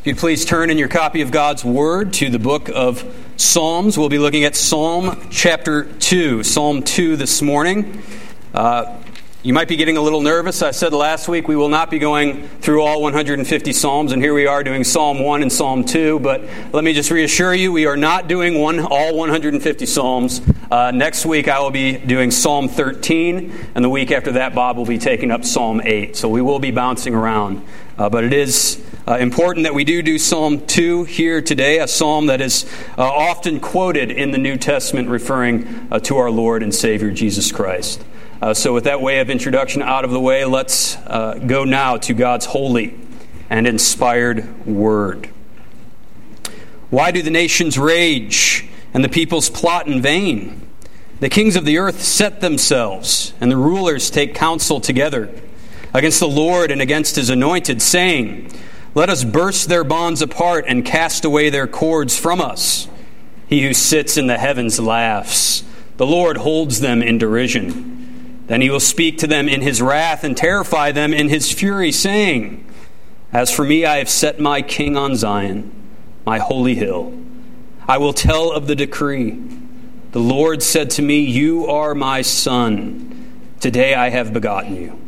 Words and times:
If 0.00 0.06
you'd 0.06 0.18
please 0.18 0.44
turn 0.44 0.70
in 0.70 0.78
your 0.78 0.86
copy 0.86 1.22
of 1.22 1.32
God's 1.32 1.64
Word 1.64 2.12
to 2.14 2.30
the 2.30 2.38
book 2.38 2.70
of 2.72 3.04
Psalms, 3.36 3.98
we'll 3.98 4.08
be 4.08 4.20
looking 4.20 4.44
at 4.44 4.54
Psalm 4.54 5.26
chapter 5.28 5.92
2. 5.92 6.44
Psalm 6.44 6.84
2 6.84 7.16
this 7.16 7.42
morning. 7.42 8.00
Uh, 8.54 8.96
you 9.42 9.52
might 9.52 9.66
be 9.66 9.74
getting 9.74 9.96
a 9.96 10.00
little 10.00 10.20
nervous. 10.20 10.62
I 10.62 10.70
said 10.70 10.92
last 10.92 11.26
week 11.26 11.48
we 11.48 11.56
will 11.56 11.68
not 11.68 11.90
be 11.90 11.98
going 11.98 12.46
through 12.60 12.82
all 12.82 13.02
150 13.02 13.72
Psalms, 13.72 14.12
and 14.12 14.22
here 14.22 14.34
we 14.34 14.46
are 14.46 14.62
doing 14.62 14.84
Psalm 14.84 15.18
1 15.18 15.42
and 15.42 15.52
Psalm 15.52 15.82
2. 15.82 16.20
But 16.20 16.44
let 16.72 16.84
me 16.84 16.92
just 16.92 17.10
reassure 17.10 17.52
you, 17.52 17.72
we 17.72 17.86
are 17.86 17.96
not 17.96 18.28
doing 18.28 18.60
one, 18.60 18.78
all 18.78 19.16
150 19.16 19.84
Psalms. 19.84 20.40
Uh, 20.70 20.92
next 20.92 21.26
week 21.26 21.48
I 21.48 21.58
will 21.58 21.72
be 21.72 21.98
doing 21.98 22.30
Psalm 22.30 22.68
13, 22.68 23.52
and 23.74 23.84
the 23.84 23.90
week 23.90 24.12
after 24.12 24.30
that, 24.32 24.54
Bob 24.54 24.76
will 24.76 24.86
be 24.86 24.98
taking 24.98 25.32
up 25.32 25.44
Psalm 25.44 25.80
8. 25.84 26.14
So 26.14 26.28
we 26.28 26.40
will 26.40 26.60
be 26.60 26.70
bouncing 26.70 27.16
around. 27.16 27.66
Uh, 27.98 28.08
but 28.08 28.22
it 28.22 28.32
is 28.32 28.80
uh, 29.08 29.16
important 29.16 29.64
that 29.64 29.72
we 29.72 29.84
do 29.84 30.02
do 30.02 30.18
Psalm 30.18 30.66
2 30.66 31.04
here 31.04 31.40
today, 31.40 31.78
a 31.78 31.88
psalm 31.88 32.26
that 32.26 32.42
is 32.42 32.70
uh, 32.98 33.02
often 33.02 33.58
quoted 33.58 34.10
in 34.10 34.32
the 34.32 34.38
New 34.38 34.58
Testament 34.58 35.08
referring 35.08 35.88
uh, 35.90 35.98
to 36.00 36.18
our 36.18 36.30
Lord 36.30 36.62
and 36.62 36.74
Savior 36.74 37.10
Jesus 37.10 37.50
Christ. 37.50 38.04
Uh, 38.42 38.52
so, 38.52 38.74
with 38.74 38.84
that 38.84 39.00
way 39.00 39.20
of 39.20 39.30
introduction 39.30 39.80
out 39.80 40.04
of 40.04 40.10
the 40.10 40.20
way, 40.20 40.44
let's 40.44 40.96
uh, 41.06 41.40
go 41.46 41.64
now 41.64 41.96
to 41.96 42.12
God's 42.12 42.44
holy 42.44 43.00
and 43.48 43.66
inspired 43.66 44.66
word. 44.66 45.30
Why 46.90 47.10
do 47.10 47.22
the 47.22 47.30
nations 47.30 47.78
rage 47.78 48.68
and 48.92 49.02
the 49.02 49.08
peoples 49.08 49.48
plot 49.48 49.86
in 49.86 50.02
vain? 50.02 50.68
The 51.20 51.30
kings 51.30 51.56
of 51.56 51.64
the 51.64 51.78
earth 51.78 52.02
set 52.02 52.42
themselves, 52.42 53.32
and 53.40 53.50
the 53.50 53.56
rulers 53.56 54.10
take 54.10 54.34
counsel 54.34 54.80
together 54.80 55.32
against 55.94 56.20
the 56.20 56.28
Lord 56.28 56.70
and 56.70 56.82
against 56.82 57.16
his 57.16 57.30
anointed, 57.30 57.80
saying, 57.80 58.52
Let 58.98 59.10
us 59.10 59.22
burst 59.22 59.68
their 59.68 59.84
bonds 59.84 60.22
apart 60.22 60.64
and 60.66 60.84
cast 60.84 61.24
away 61.24 61.50
their 61.50 61.68
cords 61.68 62.18
from 62.18 62.40
us. 62.40 62.88
He 63.46 63.62
who 63.62 63.72
sits 63.72 64.16
in 64.16 64.26
the 64.26 64.38
heavens 64.38 64.80
laughs. 64.80 65.62
The 65.98 66.04
Lord 66.04 66.38
holds 66.38 66.80
them 66.80 67.00
in 67.00 67.16
derision. 67.16 68.42
Then 68.48 68.60
he 68.60 68.70
will 68.70 68.80
speak 68.80 69.16
to 69.18 69.28
them 69.28 69.48
in 69.48 69.60
his 69.60 69.80
wrath 69.80 70.24
and 70.24 70.36
terrify 70.36 70.90
them 70.90 71.14
in 71.14 71.28
his 71.28 71.52
fury, 71.52 71.92
saying, 71.92 72.68
As 73.32 73.54
for 73.54 73.64
me, 73.64 73.84
I 73.84 73.98
have 73.98 74.08
set 74.08 74.40
my 74.40 74.62
king 74.62 74.96
on 74.96 75.14
Zion, 75.14 75.70
my 76.26 76.40
holy 76.40 76.74
hill. 76.74 77.16
I 77.86 77.98
will 77.98 78.12
tell 78.12 78.50
of 78.50 78.66
the 78.66 78.74
decree. 78.74 79.40
The 80.10 80.18
Lord 80.18 80.60
said 80.60 80.90
to 80.90 81.02
me, 81.02 81.20
You 81.20 81.68
are 81.68 81.94
my 81.94 82.22
son. 82.22 83.54
Today 83.60 83.94
I 83.94 84.10
have 84.10 84.32
begotten 84.32 84.74
you. 84.74 85.07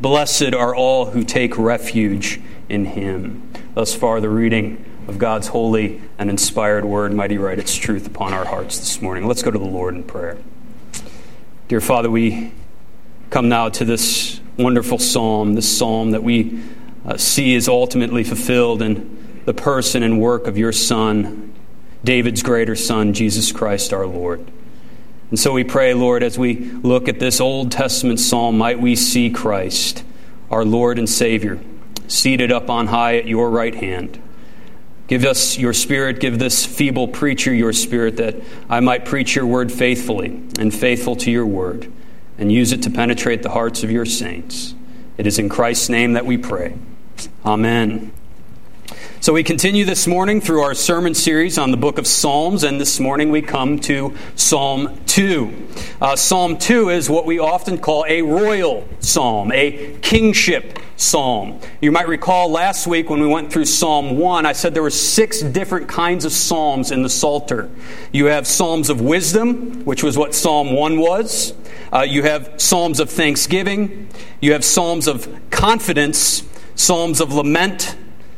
Blessed 0.00 0.52
are 0.52 0.74
all 0.74 1.06
who 1.06 1.24
take 1.24 1.56
refuge 1.56 2.40
in 2.68 2.84
him. 2.84 3.50
Thus 3.74 3.94
far, 3.94 4.20
the 4.20 4.28
reading 4.28 4.84
of 5.08 5.18
God's 5.18 5.48
holy 5.48 6.02
and 6.18 6.28
inspired 6.28 6.84
word. 6.84 7.14
Mighty 7.14 7.38
write 7.38 7.58
its 7.58 7.74
truth 7.74 8.06
upon 8.06 8.32
our 8.32 8.44
hearts 8.44 8.78
this 8.78 9.00
morning. 9.00 9.26
Let's 9.26 9.42
go 9.42 9.50
to 9.50 9.58
the 9.58 9.64
Lord 9.64 9.94
in 9.94 10.04
prayer. 10.04 10.38
Dear 11.68 11.80
Father, 11.80 12.10
we 12.10 12.52
come 13.30 13.48
now 13.48 13.68
to 13.70 13.84
this 13.84 14.40
wonderful 14.58 14.98
psalm, 14.98 15.54
this 15.54 15.78
psalm 15.78 16.10
that 16.10 16.22
we 16.22 16.60
uh, 17.06 17.16
see 17.16 17.54
is 17.54 17.68
ultimately 17.68 18.24
fulfilled 18.24 18.82
in 18.82 19.42
the 19.46 19.54
person 19.54 20.02
and 20.02 20.20
work 20.20 20.46
of 20.46 20.58
your 20.58 20.72
Son, 20.72 21.54
David's 22.04 22.42
greater 22.42 22.76
Son, 22.76 23.12
Jesus 23.12 23.52
Christ 23.52 23.92
our 23.92 24.06
Lord. 24.06 24.50
And 25.30 25.38
so 25.38 25.52
we 25.52 25.64
pray, 25.64 25.92
Lord, 25.92 26.22
as 26.22 26.38
we 26.38 26.56
look 26.56 27.08
at 27.08 27.18
this 27.18 27.40
Old 27.40 27.72
Testament 27.72 28.20
psalm, 28.20 28.56
might 28.58 28.80
we 28.80 28.94
see 28.94 29.30
Christ, 29.30 30.04
our 30.50 30.64
Lord 30.64 30.98
and 30.98 31.08
Savior, 31.08 31.58
seated 32.06 32.52
up 32.52 32.70
on 32.70 32.86
high 32.86 33.16
at 33.16 33.26
your 33.26 33.50
right 33.50 33.74
hand. 33.74 34.22
Give 35.08 35.24
us 35.24 35.58
your 35.58 35.72
spirit, 35.72 36.20
give 36.20 36.38
this 36.38 36.64
feeble 36.64 37.08
preacher 37.08 37.52
your 37.52 37.72
spirit, 37.72 38.16
that 38.16 38.36
I 38.68 38.80
might 38.80 39.04
preach 39.04 39.36
your 39.36 39.46
word 39.46 39.72
faithfully 39.72 40.42
and 40.58 40.74
faithful 40.74 41.16
to 41.16 41.30
your 41.30 41.46
word, 41.46 41.92
and 42.38 42.50
use 42.52 42.72
it 42.72 42.82
to 42.82 42.90
penetrate 42.90 43.42
the 43.42 43.50
hearts 43.50 43.82
of 43.82 43.90
your 43.90 44.04
saints. 44.04 44.74
It 45.16 45.26
is 45.26 45.38
in 45.38 45.48
Christ's 45.48 45.88
name 45.88 46.12
that 46.12 46.26
we 46.26 46.36
pray. 46.36 46.76
Amen. 47.44 48.12
So 49.20 49.32
we 49.32 49.42
continue 49.42 49.84
this 49.84 50.06
morning 50.06 50.40
through 50.40 50.60
our 50.60 50.74
sermon 50.74 51.14
series 51.14 51.56
on 51.58 51.70
the 51.70 51.76
book 51.76 51.98
of 51.98 52.06
Psalms, 52.06 52.62
and 52.62 52.80
this 52.80 53.00
morning 53.00 53.30
we 53.30 53.42
come 53.42 53.78
to 53.80 54.16
Psalm 54.36 55.00
2. 55.16 55.50
Uh, 55.98 56.14
psalm 56.14 56.58
2 56.58 56.90
is 56.90 57.08
what 57.08 57.24
we 57.24 57.38
often 57.38 57.78
call 57.78 58.04
a 58.06 58.20
royal 58.20 58.86
psalm, 59.00 59.50
a 59.50 59.96
kingship 60.02 60.78
psalm. 60.96 61.58
You 61.80 61.90
might 61.90 62.06
recall 62.06 62.50
last 62.50 62.86
week 62.86 63.08
when 63.08 63.22
we 63.22 63.26
went 63.26 63.50
through 63.50 63.64
Psalm 63.64 64.18
1, 64.18 64.44
I 64.44 64.52
said 64.52 64.74
there 64.74 64.82
were 64.82 64.90
six 64.90 65.40
different 65.40 65.88
kinds 65.88 66.26
of 66.26 66.32
psalms 66.32 66.90
in 66.90 67.02
the 67.02 67.08
Psalter. 67.08 67.70
You 68.12 68.26
have 68.26 68.46
psalms 68.46 68.90
of 68.90 69.00
wisdom, 69.00 69.86
which 69.86 70.02
was 70.02 70.18
what 70.18 70.34
Psalm 70.34 70.74
1 70.74 71.00
was. 71.00 71.54
Uh, 71.90 72.02
you 72.02 72.22
have 72.24 72.60
psalms 72.60 73.00
of 73.00 73.08
thanksgiving. 73.08 74.10
You 74.42 74.52
have 74.52 74.66
psalms 74.66 75.08
of 75.08 75.34
confidence, 75.48 76.46
psalms 76.74 77.22
of 77.22 77.32
lament, 77.32 77.96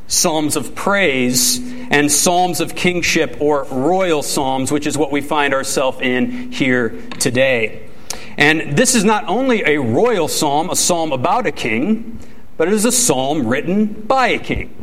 psalms 0.08 0.56
of 0.56 0.74
praise, 0.74 1.58
and 1.90 2.10
psalms 2.10 2.60
of 2.60 2.74
kingship 2.74 3.36
or 3.40 3.64
royal 3.64 4.22
psalms, 4.22 4.72
which 4.72 4.86
is 4.86 4.98
what 4.98 5.12
we 5.12 5.20
find 5.20 5.54
ourselves 5.54 6.00
in 6.00 6.50
here 6.50 7.00
today. 7.20 7.88
And 8.36 8.76
this 8.76 8.94
is 8.94 9.04
not 9.04 9.28
only 9.28 9.62
a 9.64 9.78
royal 9.78 10.28
psalm, 10.28 10.70
a 10.70 10.76
psalm 10.76 11.12
about 11.12 11.46
a 11.46 11.52
king, 11.52 12.18
but 12.56 12.68
it 12.68 12.74
is 12.74 12.84
a 12.84 12.92
psalm 12.92 13.46
written 13.46 13.86
by 13.86 14.28
a 14.28 14.38
king. 14.38 14.74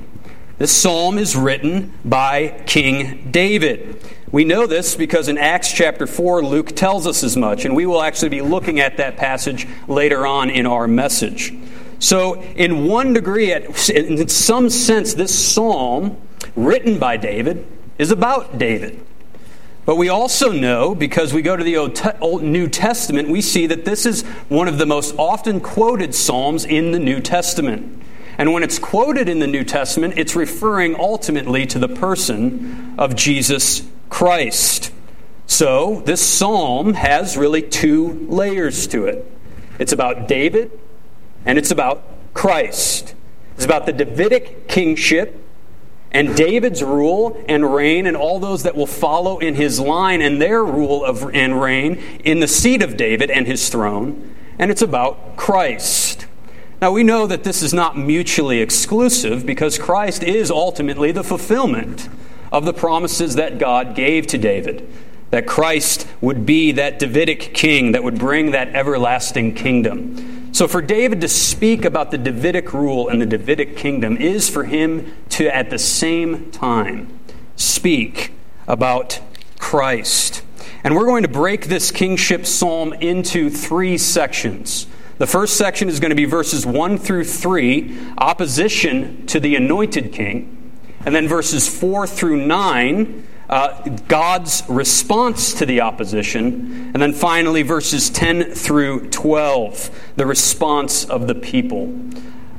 This 0.58 0.72
psalm 0.72 1.18
is 1.18 1.36
written 1.36 1.94
by 2.06 2.64
King 2.66 3.30
David. 3.30 4.02
We 4.32 4.46
know 4.46 4.68
this 4.68 4.96
because 4.96 5.28
in 5.28 5.38
Acts 5.38 5.72
chapter 5.72 6.08
4, 6.08 6.44
Luke 6.44 6.76
tells 6.76 7.06
us 7.08 7.24
as 7.24 7.36
much, 7.36 7.66
and 7.66 7.76
we 7.76 7.86
will 7.86 8.02
actually 8.02 8.30
be 8.30 8.42
looking 8.42 8.80
at 8.80 8.98
that 8.98 9.18
passage 9.18 9.68
later 9.88 10.26
on 10.26 10.50
in 10.50 10.66
our 10.66 10.88
message. 10.88 11.54
So, 12.00 12.42
in 12.42 12.86
one 12.86 13.14
degree, 13.14 13.54
in 13.54 14.28
some 14.28 14.70
sense, 14.70 15.14
this 15.14 15.38
psalm, 15.38 16.18
written 16.56 17.00
by 17.00 17.18
David, 17.18 17.66
is 17.98 18.12
about 18.12 18.58
David. 18.58 19.04
But 19.86 19.98
we 19.98 20.10
also 20.10 20.52
know, 20.52 20.96
because 20.96 21.34
we 21.34 21.42
go 21.42 21.56
to 21.56 21.64
the 21.64 21.78
Old 21.78 22.44
New 22.44 22.68
Testament, 22.68 23.30
we 23.30 23.42
see 23.42 23.68
that 23.68 23.86
this 23.86 24.06
is 24.06 24.24
one 24.50 24.68
of 24.68 24.78
the 24.78 24.86
most 24.86 25.16
often 25.18 25.62
quoted 25.62 26.16
Psalms 26.16 26.66
in 26.66 26.92
the 26.92 27.00
New 27.00 27.20
Testament. 27.20 28.04
And 28.38 28.52
when 28.52 28.64
it's 28.64 28.80
quoted 28.80 29.30
in 29.30 29.40
the 29.40 29.48
New 29.48 29.64
Testament, 29.64 30.16
it's 30.18 30.36
referring 30.36 30.96
ultimately 30.96 31.66
to 31.68 31.80
the 31.80 31.88
person 31.88 32.96
of 32.98 33.16
Jesus 33.16 33.88
Christ. 34.10 34.92
So, 35.48 36.02
this 36.02 36.26
psalm 36.28 36.96
has 36.96 37.38
really 37.38 37.62
two 37.62 38.26
layers 38.28 38.88
to 38.88 39.06
it 39.06 39.32
it's 39.78 39.92
about 39.92 40.28
David, 40.28 40.72
and 41.46 41.58
it's 41.58 41.72
about 41.72 42.04
Christ. 42.34 43.14
It's 43.56 43.66
about 43.66 43.86
the 43.86 43.94
Davidic 43.94 44.68
kingship 44.68 45.42
and 46.12 46.36
David's 46.36 46.82
rule 46.82 47.44
and 47.50 47.76
reign, 47.76 48.08
and 48.08 48.16
all 48.16 48.40
those 48.40 48.64
that 48.64 48.76
will 48.76 48.88
follow 48.88 49.38
in 49.40 49.56
his 49.56 49.82
line 49.82 50.22
and 50.22 50.42
their 50.42 50.64
rule 50.64 51.04
of, 51.04 51.30
and 51.36 51.62
reign 51.62 52.02
in 52.24 52.40
the 52.40 52.48
seat 52.48 52.82
of 52.82 52.96
David 52.96 53.30
and 53.30 53.46
his 53.46 53.68
throne. 53.68 54.34
And 54.58 54.72
it's 54.72 54.82
about 54.82 55.36
Christ. 55.36 56.26
Now, 56.82 56.92
we 56.92 57.04
know 57.04 57.28
that 57.28 57.44
this 57.44 57.62
is 57.62 57.74
not 57.74 57.98
mutually 57.98 58.62
exclusive 58.62 59.46
because 59.46 59.78
Christ 59.78 60.24
is 60.24 60.50
ultimately 60.50 61.12
the 61.12 61.24
fulfillment 61.24 62.08
of 62.50 62.64
the 62.64 62.74
promises 62.74 63.36
that 63.36 63.60
God 63.60 63.94
gave 63.94 64.26
to 64.28 64.38
David. 64.38 64.90
That 65.32 65.48
Christ 65.48 66.08
would 66.22 66.46
be 66.46 66.72
that 66.74 67.00
Davidic 67.00 67.54
king 67.54 67.92
that 67.92 68.04
would 68.04 68.18
bring 68.18 68.52
that 68.52 68.70
everlasting 68.70 69.56
kingdom. 69.56 70.54
So, 70.54 70.68
for 70.68 70.82
David 70.82 71.20
to 71.22 71.28
speak 71.28 71.84
about 71.84 72.12
the 72.12 72.18
Davidic 72.18 72.74
rule 72.74 73.10
and 73.10 73.22
the 73.22 73.26
Davidic 73.26 73.76
kingdom 73.76 74.16
is 74.16 74.50
for 74.50 74.64
him 74.64 75.14
to, 75.30 75.54
at 75.54 75.70
the 75.70 75.78
same 75.78 76.50
time, 76.52 77.20
speak 77.58 78.32
about 78.68 79.20
Christ. 79.60 80.44
And 80.84 80.96
we're 80.96 81.06
going 81.06 81.24
to 81.24 81.30
break 81.30 81.66
this 81.66 81.92
kingship 81.92 82.46
psalm 82.46 82.94
into 82.94 83.50
three 83.50 83.98
sections. 83.98 84.88
The 85.18 85.28
first 85.28 85.58
section 85.58 85.90
is 85.90 86.00
going 86.00 86.12
to 86.12 86.16
be 86.16 86.26
verses 86.26 86.66
1 86.66 86.98
through 86.98 87.24
3, 87.24 88.14
opposition 88.18 89.26
to 89.28 89.40
the 89.40 89.56
anointed 89.56 90.12
king. 90.12 90.72
And 91.06 91.16
then 91.16 91.28
verses 91.28 91.68
4 91.68 92.06
through 92.06 92.46
9, 92.46 93.25
uh, 93.50 93.82
God's 94.08 94.64
response 94.68 95.54
to 95.56 95.66
the 95.66 95.82
opposition. 95.82 96.92
And 96.94 97.02
then 97.02 97.14
finally, 97.14 97.62
verses 97.62 98.10
10 98.10 98.52
through 98.54 99.10
12, 99.10 100.14
the 100.16 100.26
response 100.26 101.06
of 101.06 101.28
the 101.28 101.36
people. 101.36 101.94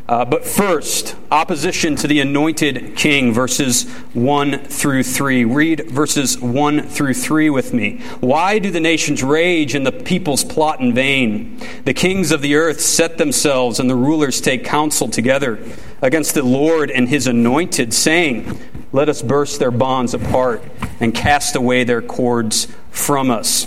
Uh, 0.09 0.25
but 0.25 0.45
first, 0.45 1.17
opposition 1.33 1.97
to 1.97 2.07
the 2.07 2.21
anointed 2.21 2.95
king, 2.95 3.33
verses 3.33 3.91
1 4.15 4.59
through 4.67 5.03
3. 5.03 5.45
Read 5.45 5.91
verses 5.91 6.39
1 6.39 6.83
through 6.83 7.15
3 7.15 7.51
with 7.51 7.75
me. 7.75 7.99
Why 8.21 8.61
do 8.61 8.71
the 8.71 8.79
nations 8.79 9.25
rage 9.25 9.75
and 9.75 9.85
the 9.85 9.91
peoples 9.91 10.45
plot 10.45 10.79
in 10.79 10.95
vain? 10.95 11.61
The 11.85 11.95
kings 11.95 12.31
of 12.31 12.41
the 12.41 12.55
earth 12.55 12.81
set 12.81 13.19
themselves, 13.19 13.81
and 13.81 13.91
the 13.91 13.97
rulers 13.97 14.41
take 14.41 14.65
counsel 14.65 15.09
together 15.09 15.59
against 16.01 16.35
the 16.35 16.45
Lord 16.45 16.89
and 16.89 17.09
his 17.09 17.27
anointed, 17.27 17.93
saying, 17.93 18.61
Let 18.93 19.09
us 19.09 19.23
burst 19.23 19.59
their 19.59 19.71
bonds 19.71 20.15
apart 20.15 20.63
and 21.01 21.15
cast 21.15 21.57
away 21.57 21.85
their 21.85 22.03
cords 22.03 22.69
from 22.91 23.31
us. 23.31 23.67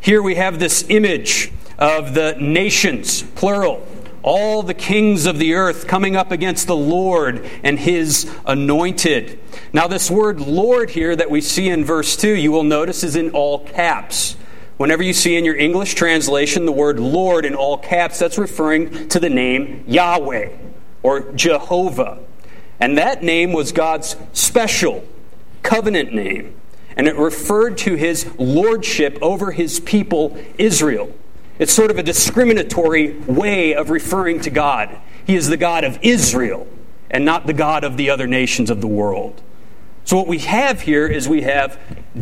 Here 0.00 0.22
we 0.22 0.34
have 0.36 0.58
this 0.58 0.84
image 0.88 1.52
of 1.78 2.14
the 2.14 2.36
nations, 2.40 3.22
plural 3.22 3.86
all 4.26 4.64
the 4.64 4.74
kings 4.74 5.24
of 5.24 5.38
the 5.38 5.54
earth 5.54 5.86
coming 5.86 6.16
up 6.16 6.32
against 6.32 6.66
the 6.66 6.76
Lord 6.76 7.48
and 7.62 7.78
his 7.78 8.28
anointed. 8.44 9.38
Now, 9.72 9.86
this 9.86 10.10
word 10.10 10.40
Lord 10.40 10.90
here 10.90 11.14
that 11.14 11.30
we 11.30 11.40
see 11.40 11.68
in 11.68 11.84
verse 11.84 12.16
2, 12.16 12.34
you 12.34 12.50
will 12.50 12.64
notice 12.64 13.04
is 13.04 13.14
in 13.14 13.30
all 13.30 13.60
caps. 13.60 14.36
Whenever 14.78 15.04
you 15.04 15.12
see 15.12 15.36
in 15.36 15.44
your 15.44 15.56
English 15.56 15.94
translation 15.94 16.66
the 16.66 16.72
word 16.72 16.98
Lord 16.98 17.44
in 17.44 17.54
all 17.54 17.78
caps, 17.78 18.18
that's 18.18 18.36
referring 18.36 19.08
to 19.08 19.20
the 19.20 19.30
name 19.30 19.84
Yahweh 19.86 20.50
or 21.04 21.32
Jehovah. 21.32 22.18
And 22.80 22.98
that 22.98 23.22
name 23.22 23.52
was 23.52 23.72
God's 23.72 24.16
special 24.32 25.04
covenant 25.62 26.12
name. 26.12 26.54
And 26.96 27.06
it 27.06 27.16
referred 27.16 27.76
to 27.78 27.94
his 27.94 28.30
lordship 28.38 29.18
over 29.20 29.52
his 29.52 29.80
people, 29.80 30.38
Israel. 30.58 31.14
It's 31.58 31.72
sort 31.72 31.90
of 31.90 31.98
a 31.98 32.02
discriminatory 32.02 33.18
way 33.20 33.74
of 33.74 33.90
referring 33.90 34.40
to 34.42 34.50
God. 34.50 34.98
He 35.26 35.36
is 35.36 35.48
the 35.48 35.56
God 35.56 35.84
of 35.84 35.98
Israel 36.02 36.66
and 37.10 37.24
not 37.24 37.46
the 37.46 37.52
God 37.52 37.84
of 37.84 37.96
the 37.96 38.10
other 38.10 38.26
nations 38.26 38.70
of 38.70 38.80
the 38.80 38.86
world. 38.86 39.40
So, 40.04 40.16
what 40.16 40.26
we 40.26 40.38
have 40.38 40.82
here 40.82 41.06
is 41.06 41.28
we 41.28 41.42
have 41.42 41.78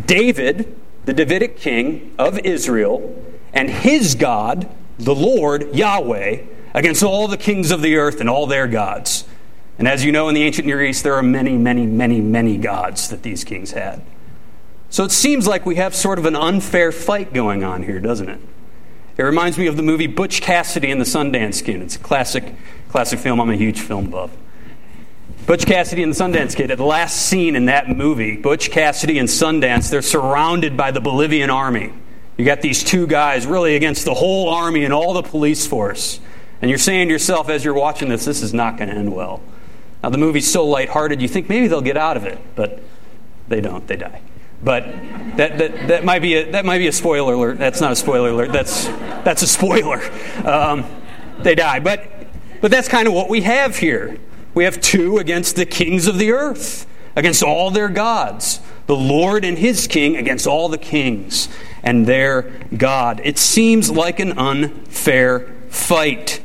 David, 0.07 0.75
the 1.05 1.13
Davidic 1.13 1.59
king 1.59 2.15
of 2.19 2.39
Israel, 2.39 3.23
and 3.53 3.69
his 3.69 4.15
God, 4.15 4.69
the 4.99 5.15
Lord, 5.15 5.75
Yahweh, 5.75 6.43
against 6.73 7.03
all 7.03 7.29
the 7.29 7.37
kings 7.37 7.71
of 7.71 7.83
the 7.83 7.97
earth 7.97 8.21
and 8.21 8.31
all 8.31 8.47
their 8.47 8.67
gods. 8.67 9.25
And 9.79 9.89
as 9.89 10.05
you 10.05 10.13
know, 10.13 10.29
in 10.29 10.35
the 10.35 10.43
ancient 10.43 10.67
Near 10.67 10.83
East, 10.85 11.03
there 11.03 11.15
are 11.15 11.23
many, 11.23 11.57
many, 11.57 11.87
many, 11.87 12.21
many 12.21 12.59
gods 12.59 13.09
that 13.09 13.23
these 13.23 13.43
kings 13.45 13.73
had. 13.73 14.03
So 14.89 15.05
it 15.05 15.11
seems 15.11 15.47
like 15.49 15.67
we 15.67 15.75
have 15.77 15.95
sort 15.95 16.19
of 16.19 16.27
an 16.27 16.37
unfair 16.37 16.93
fight 16.93 17.33
going 17.33 17.65
on 17.65 17.83
here, 17.83 17.99
doesn't 17.99 18.29
it? 18.29 18.41
It 19.17 19.23
reminds 19.23 19.59
me 19.59 19.67
of 19.67 19.77
the 19.77 19.83
movie 19.83 20.07
Butch 20.07 20.41
Cassidy 20.41 20.91
and 20.91 21.01
the 21.01 21.05
Sundance 21.05 21.65
Kid. 21.65 21.83
It's 21.83 21.97
a 21.97 22.01
classic, 22.01 22.55
classic 22.89 23.19
film. 23.19 23.41
I'm 23.41 23.51
a 23.51 23.57
huge 23.57 23.81
film 23.81 24.11
buff. 24.11 24.31
Butch 25.47 25.67
Cassidy 25.67 26.03
and 26.03 26.15
the 26.15 26.17
Sundance 26.17 26.57
Kid. 26.57 26.71
At 26.71 26.79
the 26.79 26.85
last 26.85 27.27
scene 27.27 27.55
in 27.55 27.67
that 27.67 27.89
movie, 27.89 28.37
Butch 28.37 28.71
Cassidy 28.71 29.19
and 29.19 29.29
Sundance, 29.29 29.91
they're 29.91 30.03
surrounded 30.03 30.77
by 30.77 30.91
the 30.91 31.01
Bolivian 31.01 31.51
army. 31.51 31.93
You 32.37 32.45
got 32.45 32.63
these 32.63 32.83
two 32.83 33.07
guys 33.07 33.47
really 33.47 33.77
against 33.77 34.05
the 34.05 34.15
whole 34.15 34.49
army 34.49 34.85
and 34.85 34.93
all 34.93 35.13
the 35.13 35.23
police 35.23 35.67
force. 35.67 36.19
And 36.63 36.69
you're 36.69 36.79
saying 36.79 37.09
to 37.09 37.13
yourself 37.13 37.49
as 37.49 37.65
you're 37.65 37.75
watching 37.75 38.09
this, 38.09 38.25
this 38.25 38.43
is 38.43 38.55
not 38.55 38.79
going 38.79 38.89
to 38.89 38.97
end 38.97 39.15
well. 39.15 39.43
Now, 40.05 40.11
the 40.11 40.19
movie's 40.19 40.53
so 40.53 40.67
lighthearted, 40.67 41.23
you 41.23 41.29
think 41.29 41.49
maybe 41.49 41.67
they'll 41.67 41.81
get 41.81 41.97
out 41.97 42.19
of 42.19 42.27
it, 42.27 42.39
but 42.55 42.79
they 43.49 43.63
don't. 43.63 43.87
They 43.87 43.97
die. 43.97 44.21
But 44.63 44.83
that, 45.39 45.57
that, 45.57 45.89
that, 45.89 46.05
might 46.05 46.19
be 46.19 46.35
a, 46.35 46.51
that 46.51 46.67
might 46.67 46.77
be 46.77 46.89
a 46.89 46.93
spoiler 46.93 47.33
alert. 47.33 47.57
That's 47.57 47.81
not 47.81 47.93
a 47.93 47.97
spoiler 47.97 48.29
alert. 48.29 48.53
That's, 48.53 48.85
that's 48.85 49.41
a 49.41 49.47
spoiler. 49.47 50.03
Um, 50.45 50.85
they 51.39 51.55
die. 51.55 51.81
But, 51.81 52.07
but 52.61 52.71
that's 52.71 52.87
kind 52.87 53.09
of 53.09 53.15
what 53.15 53.31
we 53.31 53.41
have 53.41 53.79
here. 53.79 54.19
We 54.53 54.65
have 54.65 54.79
two 54.79 55.17
against 55.17 55.57
the 55.57 55.65
kings 55.65 56.07
of 56.07 56.19
the 56.19 56.33
earth, 56.33 56.87
against 57.17 57.43
all 57.43 57.71
their 57.71 57.89
gods. 57.89 58.61
The 58.85 58.97
Lord 58.97 59.43
and 59.43 59.57
his 59.57 59.87
king 59.87 60.19
against 60.19 60.47
all 60.47 60.69
the 60.69 60.77
kings 60.77 61.49
and 61.83 62.07
their 62.07 62.43
God. 62.77 63.23
It 63.25 63.39
seems 63.39 63.91
like 63.91 64.21
an 64.21 64.37
unfair 64.37 65.51
fight. 65.71 66.44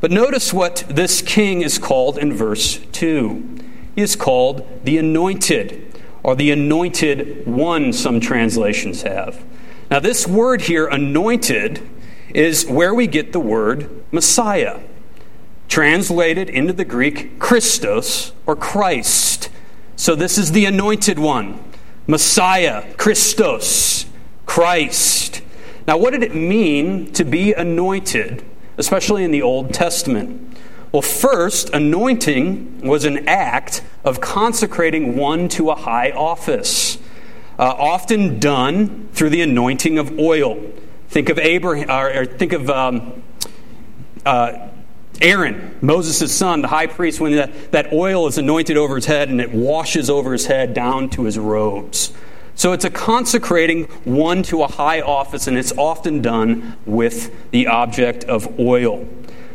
But 0.00 0.10
notice 0.10 0.52
what 0.52 0.84
this 0.88 1.22
king 1.22 1.62
is 1.62 1.78
called 1.78 2.18
in 2.18 2.32
verse 2.32 2.78
2. 2.92 3.58
He 3.96 4.02
is 4.02 4.14
called 4.14 4.84
the 4.84 4.96
anointed 4.98 5.88
or 6.22 6.36
the 6.36 6.50
anointed 6.50 7.46
one, 7.46 7.92
some 7.92 8.20
translations 8.20 9.02
have. 9.02 9.44
Now, 9.90 9.98
this 10.00 10.26
word 10.26 10.62
here, 10.62 10.86
anointed, 10.86 11.88
is 12.34 12.66
where 12.66 12.94
we 12.94 13.06
get 13.06 13.32
the 13.32 13.40
word 13.40 14.04
Messiah, 14.12 14.80
translated 15.68 16.50
into 16.50 16.72
the 16.72 16.84
Greek 16.84 17.38
Christos 17.38 18.32
or 18.46 18.54
Christ. 18.54 19.48
So, 19.96 20.14
this 20.14 20.38
is 20.38 20.52
the 20.52 20.66
anointed 20.66 21.18
one, 21.18 21.62
Messiah, 22.06 22.94
Christos, 22.96 24.06
Christ. 24.44 25.42
Now, 25.86 25.96
what 25.96 26.10
did 26.10 26.22
it 26.22 26.34
mean 26.34 27.12
to 27.14 27.24
be 27.24 27.54
anointed, 27.54 28.44
especially 28.78 29.24
in 29.24 29.30
the 29.30 29.42
Old 29.42 29.74
Testament? 29.74 30.56
Well, 30.90 31.02
first, 31.02 31.70
anointing 31.70 32.80
was 32.80 33.04
an 33.04 33.28
act 33.28 33.82
of 34.04 34.20
consecrating 34.20 35.16
one 35.16 35.48
to 35.50 35.70
a 35.70 35.74
high 35.74 36.12
office, 36.12 36.96
uh, 37.58 37.64
often 37.64 38.40
done 38.40 39.08
through 39.12 39.30
the 39.30 39.42
anointing 39.42 39.98
of 39.98 40.18
oil. 40.18 40.72
Think 41.08 41.28
of 41.28 41.38
Abraham, 41.38 41.90
or, 41.90 42.22
or 42.22 42.24
think 42.24 42.54
of 42.54 42.70
um, 42.70 43.22
uh, 44.24 44.68
Aaron, 45.20 45.76
Moses' 45.82 46.34
son, 46.34 46.62
the 46.62 46.68
high 46.68 46.86
priest, 46.86 47.20
when 47.20 47.34
that, 47.36 47.72
that 47.72 47.92
oil 47.92 48.26
is 48.26 48.38
anointed 48.38 48.76
over 48.76 48.94
his 48.94 49.06
head 49.06 49.28
and 49.28 49.40
it 49.40 49.52
washes 49.52 50.08
over 50.08 50.32
his 50.32 50.46
head 50.46 50.72
down 50.74 51.10
to 51.10 51.24
his 51.24 51.38
robes. 51.38 52.12
So 52.58 52.72
it's 52.72 52.84
a 52.84 52.90
consecrating 52.90 53.84
one 54.02 54.42
to 54.42 54.64
a 54.64 54.66
high 54.66 55.00
office, 55.00 55.46
and 55.46 55.56
it's 55.56 55.70
often 55.78 56.20
done 56.20 56.76
with 56.86 57.52
the 57.52 57.68
object 57.68 58.24
of 58.24 58.58
oil. 58.58 59.08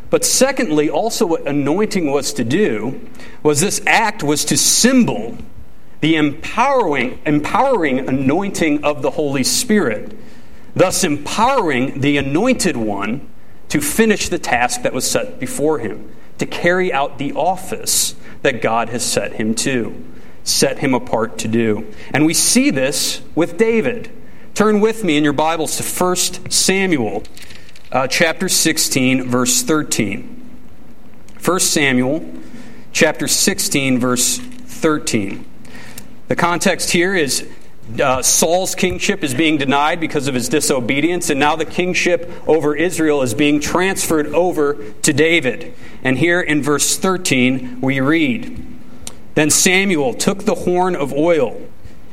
But 0.10 0.24
secondly, 0.24 0.90
also 0.90 1.26
what 1.26 1.46
anointing 1.46 2.10
was 2.10 2.32
to 2.32 2.46
do 2.46 3.02
was 3.44 3.60
this 3.60 3.82
act 3.86 4.24
was 4.24 4.46
to 4.46 4.56
symbol 4.56 5.38
the 6.00 6.16
empowering, 6.16 7.20
empowering 7.25 8.08
anointing 8.08 8.86
of 8.86 9.01
the 9.01 9.12
Holy 9.12 9.44
Spirit, 9.44 10.18
thus 10.74 11.04
empowering 11.04 12.00
the 12.00 12.16
anointed 12.16 12.77
one 12.77 13.27
to 13.68 13.82
finish 13.82 14.30
the 14.30 14.39
task 14.39 14.82
that 14.84 14.94
was 14.94 15.12
set 15.12 15.42
before 15.42 15.80
him, 15.80 16.10
to 16.38 16.46
carry 16.46 16.94
out 16.94 17.18
the 17.18 17.34
office 17.34 18.16
that 18.44 18.62
God 18.62 18.88
has 18.88 19.04
set 19.04 19.34
him 19.34 19.56
to, 19.56 19.94
set 20.44 20.80
him 20.80 20.94
apart 20.94 21.38
to 21.40 21.48
do. 21.48 21.94
And 22.14 22.26
we 22.26 22.34
see 22.34 22.70
this 22.70 23.22
with 23.36 23.58
David. 23.58 24.12
Turn 24.54 24.82
with 24.82 25.04
me 25.04 25.18
in 25.18 25.24
your 25.24 25.34
Bibles 25.34 25.78
to 25.78 25.84
1 25.84 26.52
Samuel 26.52 27.24
uh, 27.92 28.08
chapter 28.08 28.50
16, 28.50 29.24
verse 29.24 29.62
13. 29.64 30.60
1 31.44 31.60
Samuel 31.60 32.30
chapter 32.92 33.28
16, 33.28 34.00
verse 34.00 34.38
13. 34.38 35.46
The 36.28 36.36
context 36.36 36.92
here 36.92 37.16
is 37.16 37.48
uh, 38.02 38.22
Saul's 38.22 38.76
kingship 38.76 39.24
is 39.24 39.34
being 39.34 39.58
denied 39.58 40.00
because 40.00 40.28
of 40.28 40.36
his 40.36 40.50
disobedience, 40.50 41.30
and 41.30 41.40
now 41.40 41.56
the 41.56 41.66
kingship 41.66 42.32
over 42.48 42.76
Israel 42.76 43.22
is 43.22 43.34
being 43.34 43.60
transferred 43.60 44.28
over 44.28 44.92
to 45.02 45.14
David. 45.14 45.74
And 46.04 46.18
here 46.18 46.42
in 46.42 46.64
verse 46.64 46.98
13, 46.98 47.82
we 47.82 48.00
read 48.00 48.73
Then 49.36 49.50
Samuel 49.50 50.13
took 50.13 50.44
the 50.44 50.56
horn 50.56 50.96
of 50.96 51.12
oil 51.13 51.62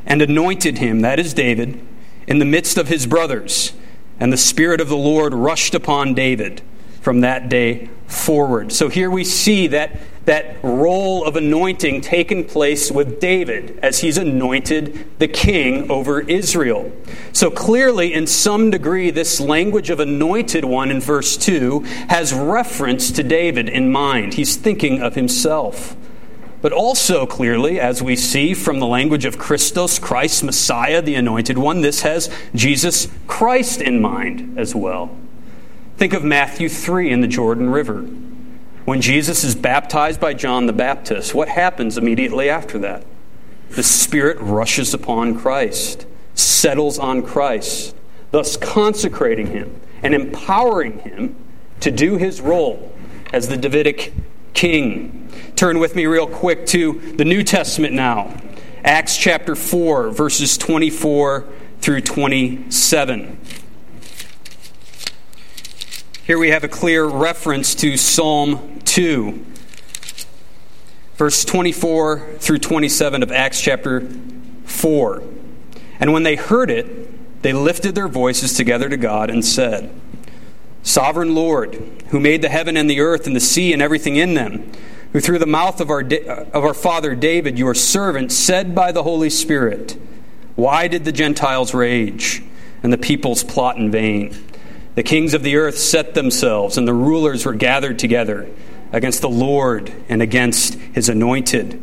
and 0.07 0.23
anointed 0.23 0.79
him, 0.79 1.01
that 1.01 1.19
is 1.19 1.35
David, 1.35 1.87
in 2.27 2.39
the 2.39 2.45
midst 2.45 2.79
of 2.79 2.89
his 2.89 3.07
brothers. 3.07 3.73
And 4.19 4.33
the 4.33 4.39
Spirit 4.39 4.81
of 4.81 4.89
the 4.89 4.97
Lord 4.97 5.35
rushed 5.35 5.75
upon 5.75 6.15
David 6.15 6.63
from 7.01 7.21
that 7.21 7.49
day 7.49 7.89
forward. 8.07 8.73
So 8.73 8.89
here 8.89 9.11
we 9.11 9.25
see 9.25 9.67
that, 9.69 9.99
that 10.27 10.57
role 10.63 11.25
of 11.25 11.37
anointing 11.37 12.03
taken 12.03 12.45
place 12.45 12.91
with 12.91 13.21
David 13.21 13.79
as 13.83 14.01
he's 14.01 14.19
anointed 14.19 15.19
the 15.19 15.29
king 15.29 15.91
over 15.91 16.21
Israel. 16.21 16.93
So 17.33 17.51
clearly, 17.51 18.13
in 18.13 18.27
some 18.27 18.71
degree, 18.71 19.11
this 19.11 19.41
language 19.41 19.91
of 19.91 20.01
anointed 20.01 20.65
one 20.65 20.91
in 20.91 21.01
verse 21.01 21.37
2 21.37 21.81
has 22.09 22.35
reference 22.35 23.11
to 23.13 23.23
David 23.23 23.69
in 23.69 23.91
mind. 23.91 24.35
He's 24.35 24.57
thinking 24.57 25.01
of 25.01 25.15
himself. 25.15 25.97
But 26.63 26.73
also, 26.73 27.27
clearly, 27.27 27.81
as 27.81 28.03
we 28.03 28.17
see 28.17 28.53
from 28.53 28.81
the 28.81 28.87
language 28.87 29.25
of 29.25 29.39
Christos, 29.39 29.99
Christ, 29.99 30.45
Messiah, 30.45 31.01
the 31.01 31.15
Anointed 31.15 31.57
One, 31.57 31.81
this 31.81 32.03
has 32.03 32.29
Jesus 32.55 33.09
Christ 33.27 33.81
in 33.81 34.03
mind 34.03 34.59
as 34.59 34.75
well. 34.75 35.17
Think 35.97 36.13
of 36.13 36.23
Matthew 36.23 36.69
3 36.69 37.11
in 37.11 37.21
the 37.23 37.29
Jordan 37.29 37.71
River. 37.71 38.03
When 38.85 39.01
Jesus 39.01 39.45
is 39.45 39.55
baptized 39.55 40.21
by 40.21 40.35
John 40.35 40.67
the 40.67 40.73
Baptist, 40.73 41.35
what 41.35 41.49
happens 41.49 41.97
immediately 41.97 42.51
after 42.51 42.79
that? 42.79 43.05
the 43.71 43.83
Spirit 43.83 44.39
rushes 44.41 44.93
upon 44.93 45.39
Christ, 45.39 46.07
settles 46.35 46.99
on 46.99 47.23
Christ, 47.23 47.95
thus 48.31 48.57
consecrating 48.57 49.49
him 49.49 49.81
and 50.03 50.15
empowering 50.15 50.99
him 51.01 51.37
to 51.81 51.91
do 51.91 52.17
his 52.17 52.41
role 52.41 52.93
as 53.33 53.49
the 53.49 53.57
Davidic 53.57 54.13
king. 54.55 55.31
Turn 55.57 55.79
with 55.79 55.95
me 55.95 56.07
real 56.07 56.27
quick 56.27 56.67
to 56.67 57.15
the 57.17 57.25
New 57.25 57.43
Testament 57.43 57.95
now. 57.95 58.35
Acts 58.83 59.17
chapter 59.17 59.55
4, 59.55 60.11
verses 60.11 60.57
24 60.57 61.47
through 61.81 62.01
27. 62.01 63.39
Here 66.25 66.39
we 66.39 66.51
have 66.51 66.65
a 66.65 66.69
clear 66.69 67.05
reference 67.05 67.75
to 67.77 67.97
Psalm 67.97 68.79
2, 68.85 69.45
verse 71.17 71.45
24 71.45 72.37
through 72.39 72.59
27 72.59 73.23
of 73.23 73.33
Acts 73.33 73.61
chapter 73.61 74.09
4. 74.65 75.23
And 75.99 76.13
when 76.13 76.23
they 76.23 76.37
heard 76.37 76.71
it, 76.71 77.43
they 77.43 77.53
lifted 77.53 77.95
their 77.95 78.09
voices 78.09 78.55
together 78.55 78.89
to 78.89 78.97
God 78.97 79.29
and 79.29 79.45
said, 79.45 79.91
Sovereign 80.83 81.35
Lord, 81.35 81.75
who 82.09 82.21
made 82.21 82.43
the 82.43 82.49
heaven 82.49 82.77
and 82.77 82.89
the 82.89 83.01
earth 83.01 83.27
and 83.27 83.37
the 83.37 83.41
sea 83.41 83.73
and 83.73 83.83
everything 83.83 84.17
in 84.17 84.35
them, 84.35 84.71
who 85.13 85.21
through 85.21 85.39
the 85.39 85.47
mouth 85.47 85.81
of 85.81 85.91
our, 85.91 86.01
uh, 86.01 86.45
of 86.53 86.65
our 86.65 86.75
father 86.75 87.15
David, 87.15 87.59
your 87.59 87.75
servant, 87.75 88.33
said 88.33 88.75
by 88.75 88.93
the 88.93 89.03
Holy 89.03 89.31
Spirit, 89.31 89.99
Why 90.57 90.89
did 90.89 91.05
the 91.05 91.13
Gentiles 91.13 91.75
rage 91.75 92.43
and 92.83 92.93
the 92.93 92.99
peoples 92.99 93.45
plot 93.45 93.77
in 93.77 93.91
vain? 93.91 94.37
The 94.95 95.03
kings 95.03 95.35
of 95.35 95.43
the 95.43 95.57
earth 95.57 95.79
set 95.79 96.15
themselves, 96.15 96.77
and 96.77 96.87
the 96.87 96.95
rulers 96.95 97.47
were 97.47 97.55
gathered 97.55 97.99
together 97.99 98.49
against 98.93 99.21
the 99.21 99.31
Lord 99.31 99.93
and 100.09 100.21
against 100.21 100.75
his 100.75 101.09
anointed. 101.09 101.81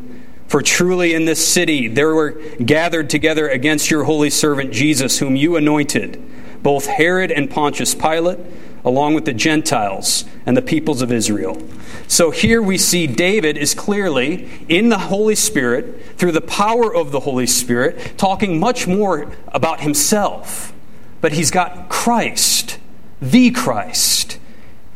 For 0.48 0.62
truly 0.62 1.14
in 1.14 1.26
this 1.26 1.46
city 1.46 1.88
there 1.88 2.14
were 2.14 2.32
gathered 2.64 3.10
together 3.10 3.48
against 3.48 3.92
your 3.92 4.06
holy 4.06 4.30
servant 4.30 4.72
Jesus, 4.72 5.20
whom 5.20 5.36
you 5.36 5.56
anointed, 5.56 6.22
both 6.64 6.86
Herod 6.86 7.32
and 7.32 7.50
Pontius 7.50 7.94
Pilate 7.94 8.40
along 8.88 9.14
with 9.14 9.26
the 9.26 9.34
Gentiles 9.34 10.24
and 10.46 10.56
the 10.56 10.62
peoples 10.62 11.02
of 11.02 11.12
Israel. 11.12 11.62
So 12.08 12.32
here 12.32 12.62
we 12.62 12.78
see 12.78 13.06
David 13.06 13.58
is 13.58 13.74
clearly 13.74 14.50
in 14.70 14.88
the 14.88 14.98
Holy 14.98 15.36
Spirit, 15.36 16.16
through 16.16 16.32
the 16.32 16.40
power 16.40 16.96
of 16.96 17.12
the 17.12 17.20
Holy 17.20 17.48
Spirit, 17.48 18.18
talking 18.18 18.58
much 18.62 18.88
more 18.88 19.30
about 19.50 19.82
himself. 19.82 20.74
But 21.20 21.34
he's 21.34 21.52
got 21.52 21.90
Christ, 21.90 22.80
the 23.22 23.52
Christ, 23.52 24.40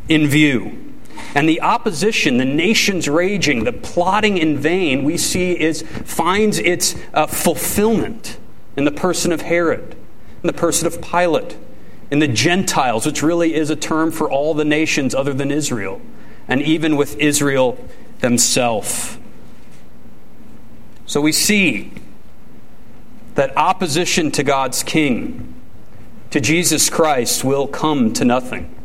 in 0.08 0.26
view. 0.26 0.94
And 1.36 1.50
the 1.50 1.60
opposition, 1.60 2.38
the 2.38 2.46
nations 2.46 3.10
raging, 3.10 3.66
the 3.66 3.74
plotting 3.74 4.38
in 4.38 4.58
vain, 4.58 5.04
we 5.04 5.18
see 5.18 5.60
is 5.60 5.82
finds 5.82 6.60
its 6.60 6.96
uh, 7.14 7.28
fulfillment 7.28 8.38
in 8.78 8.86
the 8.86 8.92
person 8.92 9.34
of 9.34 9.42
Herod, 9.42 9.98
in 10.42 10.48
the 10.48 10.54
person 10.54 10.88
of 10.88 11.02
Pilate, 11.02 11.58
in 12.12 12.20
the 12.20 12.28
Gentiles, 12.28 13.06
which 13.06 13.24
really 13.24 13.56
is 13.56 13.70
a 13.70 13.76
term 13.76 14.12
for 14.12 14.30
all 14.30 14.54
the 14.54 14.66
nations 14.66 15.16
other 15.16 15.34
than 15.34 15.50
Israel, 15.50 16.02
and 16.48 16.62
even 16.62 16.98
with 16.98 17.18
Israel 17.18 17.84
themselves. 18.20 19.18
So 21.06 21.22
we 21.22 21.32
see 21.32 21.94
that 23.36 23.56
opposition 23.58 24.30
to 24.32 24.44
God's 24.44 24.84
king, 24.84 25.54
to 26.32 26.42
Jesus 26.42 26.90
Christ, 26.90 27.44
will 27.44 27.68
come 27.68 28.12
to 28.14 28.26
nothing. 28.26 28.76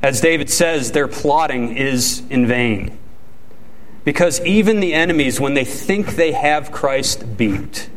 As 0.00 0.20
David 0.20 0.48
says, 0.48 0.92
their 0.92 1.08
plotting 1.08 1.76
is 1.76 2.22
in 2.30 2.46
vain. 2.46 2.96
Because 4.04 4.40
even 4.44 4.80
the 4.80 4.94
enemies, 4.94 5.38
when 5.38 5.54
they 5.54 5.64
think 5.64 6.16
they 6.16 6.32
have 6.32 6.72
Christ 6.72 7.36
beat, 7.36 7.88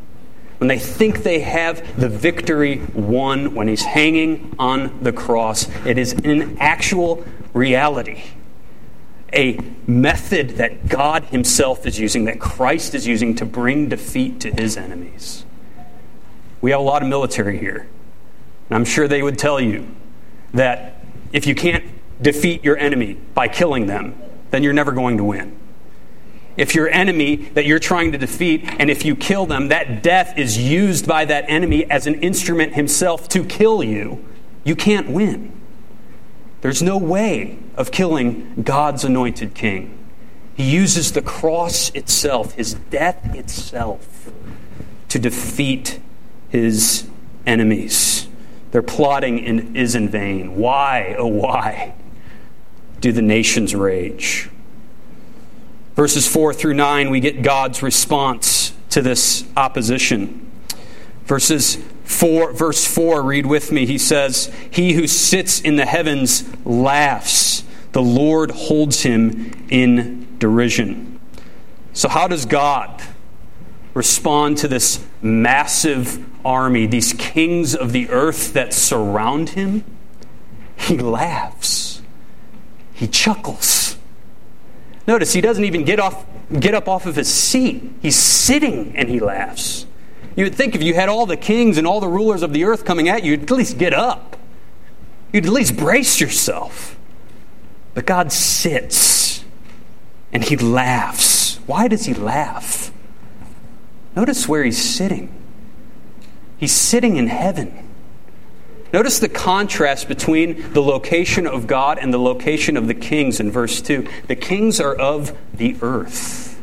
when 0.57 0.67
they 0.67 0.79
think 0.79 1.23
they 1.23 1.39
have 1.41 1.99
the 1.99 2.09
victory 2.09 2.81
won 2.93 3.55
when 3.55 3.67
he's 3.67 3.83
hanging 3.83 4.55
on 4.57 5.03
the 5.03 5.11
cross, 5.11 5.67
it 5.85 5.97
is 5.97 6.13
in 6.13 6.57
actual 6.59 7.25
reality 7.53 8.23
a 9.35 9.59
method 9.85 10.51
that 10.51 10.87
God 10.87 11.25
Himself 11.25 11.85
is 11.85 11.99
using, 11.99 12.25
that 12.25 12.39
Christ 12.39 12.95
is 12.95 13.05
using 13.05 13.35
to 13.35 13.45
bring 13.45 13.89
defeat 13.89 14.39
to 14.41 14.51
His 14.51 14.77
enemies. 14.77 15.45
We 16.61 16.71
have 16.71 16.79
a 16.79 16.83
lot 16.83 17.03
of 17.03 17.09
military 17.09 17.59
here. 17.59 17.87
And 18.69 18.75
I'm 18.75 18.85
sure 18.85 19.07
they 19.07 19.21
would 19.21 19.37
tell 19.37 19.59
you 19.59 19.87
that 20.53 21.03
if 21.33 21.45
you 21.45 21.53
can't 21.53 21.83
defeat 22.21 22.63
your 22.63 22.77
enemy 22.77 23.15
by 23.33 23.47
killing 23.47 23.87
them, 23.87 24.17
then 24.51 24.63
you're 24.63 24.73
never 24.73 24.93
going 24.93 25.17
to 25.17 25.23
win. 25.23 25.59
If 26.57 26.73
your 26.73 26.89
enemy 26.89 27.35
that 27.35 27.65
you're 27.65 27.79
trying 27.79 28.11
to 28.13 28.17
defeat, 28.17 28.63
and 28.79 28.89
if 28.89 29.03
you 29.03 29.15
kill 29.15 29.45
them, 29.45 29.67
that 29.67 30.01
death 30.01 30.37
is 30.37 30.57
used 30.57 31.07
by 31.07 31.25
that 31.25 31.45
enemy 31.47 31.89
as 31.89 32.07
an 32.07 32.15
instrument 32.21 32.73
himself 32.73 33.27
to 33.29 33.43
kill 33.43 33.83
you, 33.83 34.23
you 34.63 34.75
can't 34.75 35.09
win. 35.09 35.51
There's 36.61 36.81
no 36.81 36.97
way 36.97 37.59
of 37.75 37.91
killing 37.91 38.63
God's 38.63 39.03
anointed 39.03 39.53
king. 39.53 39.97
He 40.55 40.63
uses 40.71 41.11
the 41.11 41.21
cross 41.21 41.89
itself, 41.89 42.53
his 42.53 42.75
death 42.75 43.35
itself, 43.35 44.31
to 45.09 45.19
defeat 45.19 45.99
his 46.49 47.07
enemies. 47.45 48.27
Their 48.71 48.81
plotting 48.81 49.39
in, 49.39 49.75
is 49.75 49.95
in 49.95 50.09
vain. 50.09 50.55
Why, 50.55 51.15
oh, 51.19 51.27
why 51.27 51.93
do 53.01 53.11
the 53.11 53.21
nations 53.21 53.75
rage? 53.75 54.49
Verses 55.95 56.27
4 56.27 56.53
through 56.53 56.73
9, 56.73 57.09
we 57.09 57.19
get 57.19 57.41
God's 57.41 57.81
response 57.81 58.73
to 58.89 59.01
this 59.01 59.45
opposition. 59.55 60.51
Verses 61.25 61.77
4, 62.03 62.53
verse 62.53 62.85
4, 62.85 63.23
read 63.23 63.45
with 63.45 63.71
me. 63.71 63.85
He 63.85 63.97
says, 63.97 64.53
He 64.69 64.93
who 64.93 65.07
sits 65.07 65.61
in 65.61 65.77
the 65.77 65.85
heavens 65.85 66.43
laughs, 66.65 67.63
the 67.93 68.01
Lord 68.01 68.51
holds 68.51 69.03
him 69.03 69.67
in 69.69 70.37
derision. 70.37 71.19
So, 71.93 72.09
how 72.09 72.27
does 72.27 72.45
God 72.45 73.01
respond 73.93 74.57
to 74.57 74.67
this 74.67 75.03
massive 75.21 76.23
army, 76.45 76.85
these 76.87 77.13
kings 77.13 77.73
of 77.73 77.93
the 77.93 78.09
earth 78.09 78.51
that 78.53 78.73
surround 78.73 79.51
him? 79.51 79.85
He 80.75 80.97
laughs, 80.97 82.01
he 82.93 83.07
chuckles. 83.07 83.84
Notice 85.07 85.33
he 85.33 85.41
doesn't 85.41 85.63
even 85.63 85.83
get, 85.83 85.99
off, 85.99 86.25
get 86.59 86.73
up 86.73 86.87
off 86.87 87.05
of 87.05 87.15
his 87.15 87.31
seat. 87.31 87.91
He's 88.01 88.15
sitting 88.15 88.95
and 88.95 89.07
he 89.09 89.19
laughs. 89.19 89.85
You 90.35 90.45
would 90.45 90.55
think 90.55 90.75
if 90.75 90.83
you 90.83 90.93
had 90.93 91.09
all 91.09 91.25
the 91.25 91.37
kings 91.37 91.77
and 91.77 91.85
all 91.85 91.99
the 91.99 92.07
rulers 92.07 92.41
of 92.41 92.53
the 92.53 92.65
earth 92.65 92.85
coming 92.85 93.07
at 93.07 93.23
you, 93.23 93.31
you'd 93.31 93.43
at 93.43 93.51
least 93.51 93.77
get 93.77 93.93
up. 93.93 94.37
You'd 95.31 95.45
at 95.45 95.51
least 95.51 95.77
brace 95.77 96.19
yourself. 96.19 96.97
But 97.93 98.05
God 98.05 98.31
sits 98.31 99.43
and 100.33 100.43
he 100.43 100.57
laughs. 100.57 101.57
Why 101.65 101.87
does 101.87 102.05
he 102.05 102.13
laugh? 102.13 102.91
Notice 104.15 104.47
where 104.47 104.63
he's 104.63 104.81
sitting. 104.81 105.33
He's 106.57 106.73
sitting 106.73 107.17
in 107.17 107.27
heaven. 107.27 107.84
Notice 108.95 109.19
the 109.19 109.27
contrast 109.27 110.07
between 110.07 110.71
the 110.71 110.81
location 110.81 111.45
of 111.45 111.67
God 111.67 111.99
and 111.99 112.13
the 112.13 112.17
location 112.17 112.77
of 112.77 112.87
the 112.87 112.93
kings 112.93 113.41
in 113.41 113.51
verse 113.51 113.81
2. 113.81 114.07
The 114.27 114.37
kings 114.37 114.79
are 114.79 114.95
of 114.95 115.37
the 115.53 115.75
earth. 115.81 116.57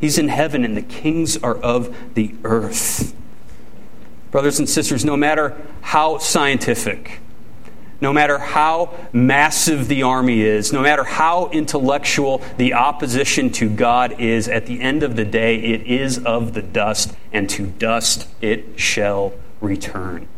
He's 0.00 0.16
in 0.16 0.28
heaven, 0.28 0.64
and 0.64 0.76
the 0.76 0.82
kings 0.82 1.36
are 1.38 1.56
of 1.56 2.14
the 2.14 2.36
earth. 2.44 3.16
Brothers 4.30 4.60
and 4.60 4.68
sisters, 4.68 5.04
no 5.04 5.16
matter 5.16 5.60
how 5.80 6.18
scientific, 6.18 7.18
no 8.00 8.12
matter 8.12 8.38
how 8.38 8.94
massive 9.12 9.88
the 9.88 10.04
army 10.04 10.42
is, 10.42 10.72
no 10.72 10.82
matter 10.82 11.02
how 11.02 11.48
intellectual 11.48 12.40
the 12.58 12.74
opposition 12.74 13.50
to 13.54 13.68
God 13.68 14.20
is, 14.20 14.46
at 14.46 14.66
the 14.66 14.80
end 14.80 15.02
of 15.02 15.16
the 15.16 15.24
day, 15.24 15.56
it 15.56 15.82
is 15.82 16.24
of 16.24 16.54
the 16.54 16.62
dust, 16.62 17.12
and 17.32 17.50
to 17.50 17.66
dust 17.66 18.28
it 18.40 18.78
shall 18.78 19.32
return 19.60 20.28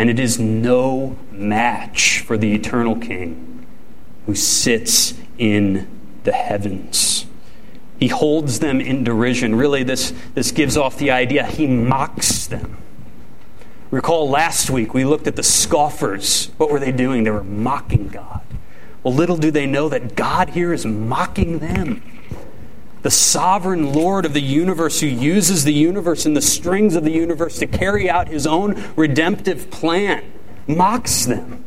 and 0.00 0.08
it 0.08 0.18
is 0.18 0.38
no 0.38 1.14
match 1.30 2.20
for 2.20 2.38
the 2.38 2.54
eternal 2.54 2.96
King 2.96 3.66
who 4.24 4.34
sits 4.34 5.12
in 5.36 5.86
the 6.24 6.32
heavens. 6.32 7.26
He 7.98 8.08
holds 8.08 8.60
them 8.60 8.80
in 8.80 9.04
derision. 9.04 9.54
Really, 9.54 9.82
this, 9.82 10.14
this 10.32 10.52
gives 10.52 10.78
off 10.78 10.96
the 10.96 11.10
idea 11.10 11.44
he 11.44 11.66
mocks 11.66 12.46
them. 12.46 12.78
Recall 13.90 14.30
last 14.30 14.70
week 14.70 14.94
we 14.94 15.04
looked 15.04 15.26
at 15.26 15.36
the 15.36 15.42
scoffers. 15.42 16.46
What 16.56 16.70
were 16.70 16.80
they 16.80 16.92
doing? 16.92 17.24
They 17.24 17.30
were 17.30 17.44
mocking 17.44 18.08
God. 18.08 18.40
Well, 19.02 19.12
little 19.12 19.36
do 19.36 19.50
they 19.50 19.66
know 19.66 19.90
that 19.90 20.16
God 20.16 20.48
here 20.48 20.72
is 20.72 20.86
mocking 20.86 21.58
them 21.58 22.02
the 23.02 23.10
sovereign 23.10 23.92
Lord 23.92 24.24
of 24.24 24.34
the 24.34 24.42
universe 24.42 25.00
who 25.00 25.06
uses 25.06 25.64
the 25.64 25.72
universe 25.72 26.26
and 26.26 26.36
the 26.36 26.42
strings 26.42 26.94
of 26.94 27.04
the 27.04 27.12
universe 27.12 27.58
to 27.58 27.66
carry 27.66 28.10
out 28.10 28.28
his 28.28 28.46
own 28.46 28.82
redemptive 28.96 29.70
plan, 29.70 30.22
mocks 30.66 31.24
them. 31.24 31.64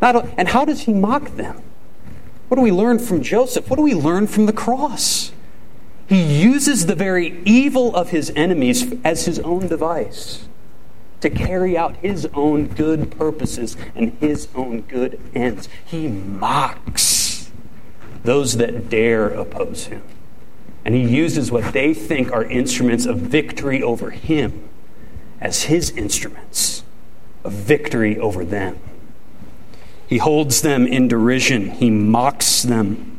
And 0.00 0.48
how 0.48 0.64
does 0.64 0.82
he 0.82 0.94
mock 0.94 1.36
them? 1.36 1.62
What 2.48 2.56
do 2.56 2.62
we 2.62 2.72
learn 2.72 2.98
from 2.98 3.22
Joseph? 3.22 3.68
What 3.68 3.76
do 3.76 3.82
we 3.82 3.94
learn 3.94 4.26
from 4.26 4.46
the 4.46 4.52
cross? 4.52 5.32
He 6.08 6.20
uses 6.42 6.86
the 6.86 6.96
very 6.96 7.40
evil 7.44 7.94
of 7.94 8.10
his 8.10 8.32
enemies 8.34 8.92
as 9.04 9.26
his 9.26 9.38
own 9.40 9.68
device 9.68 10.48
to 11.20 11.30
carry 11.30 11.76
out 11.76 11.96
his 11.96 12.26
own 12.34 12.66
good 12.66 13.10
purposes 13.12 13.76
and 13.94 14.14
his 14.14 14.48
own 14.54 14.80
good 14.80 15.20
ends. 15.34 15.68
He 15.84 16.08
mocks 16.08 17.52
those 18.24 18.56
that 18.56 18.88
dare 18.88 19.28
oppose 19.28 19.84
him. 19.84 20.02
And 20.84 20.94
he 20.94 21.02
uses 21.02 21.50
what 21.50 21.72
they 21.72 21.92
think 21.92 22.32
are 22.32 22.44
instruments 22.44 23.06
of 23.06 23.18
victory 23.18 23.82
over 23.82 24.10
him 24.10 24.68
as 25.40 25.64
his 25.64 25.90
instruments 25.90 26.82
of 27.44 27.52
victory 27.52 28.18
over 28.18 28.44
them. 28.44 28.78
He 30.06 30.18
holds 30.18 30.62
them 30.62 30.86
in 30.86 31.08
derision, 31.08 31.70
he 31.70 31.90
mocks 31.90 32.62
them. 32.62 33.18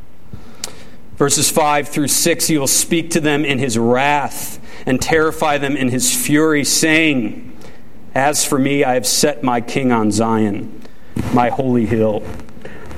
Verses 1.16 1.52
5 1.52 1.88
through 1.88 2.08
6 2.08 2.48
He 2.48 2.58
will 2.58 2.68
speak 2.68 3.12
to 3.12 3.20
them 3.20 3.46
in 3.46 3.60
his 3.60 3.78
wrath 3.78 4.60
and 4.86 5.02
terrify 5.02 5.58
them 5.58 5.78
in 5.78 5.90
his 5.90 6.14
fury, 6.16 6.64
saying, 6.64 7.56
as 8.14 8.44
for 8.44 8.60
me, 8.60 8.84
I 8.84 8.96
have 8.96 9.08
set 9.08 9.44
my 9.44 9.62
king 9.62 9.92
on 9.92 10.12
Zion, 10.12 10.82
my 11.34 11.50
holy 11.50 11.86
hill. 11.86 12.24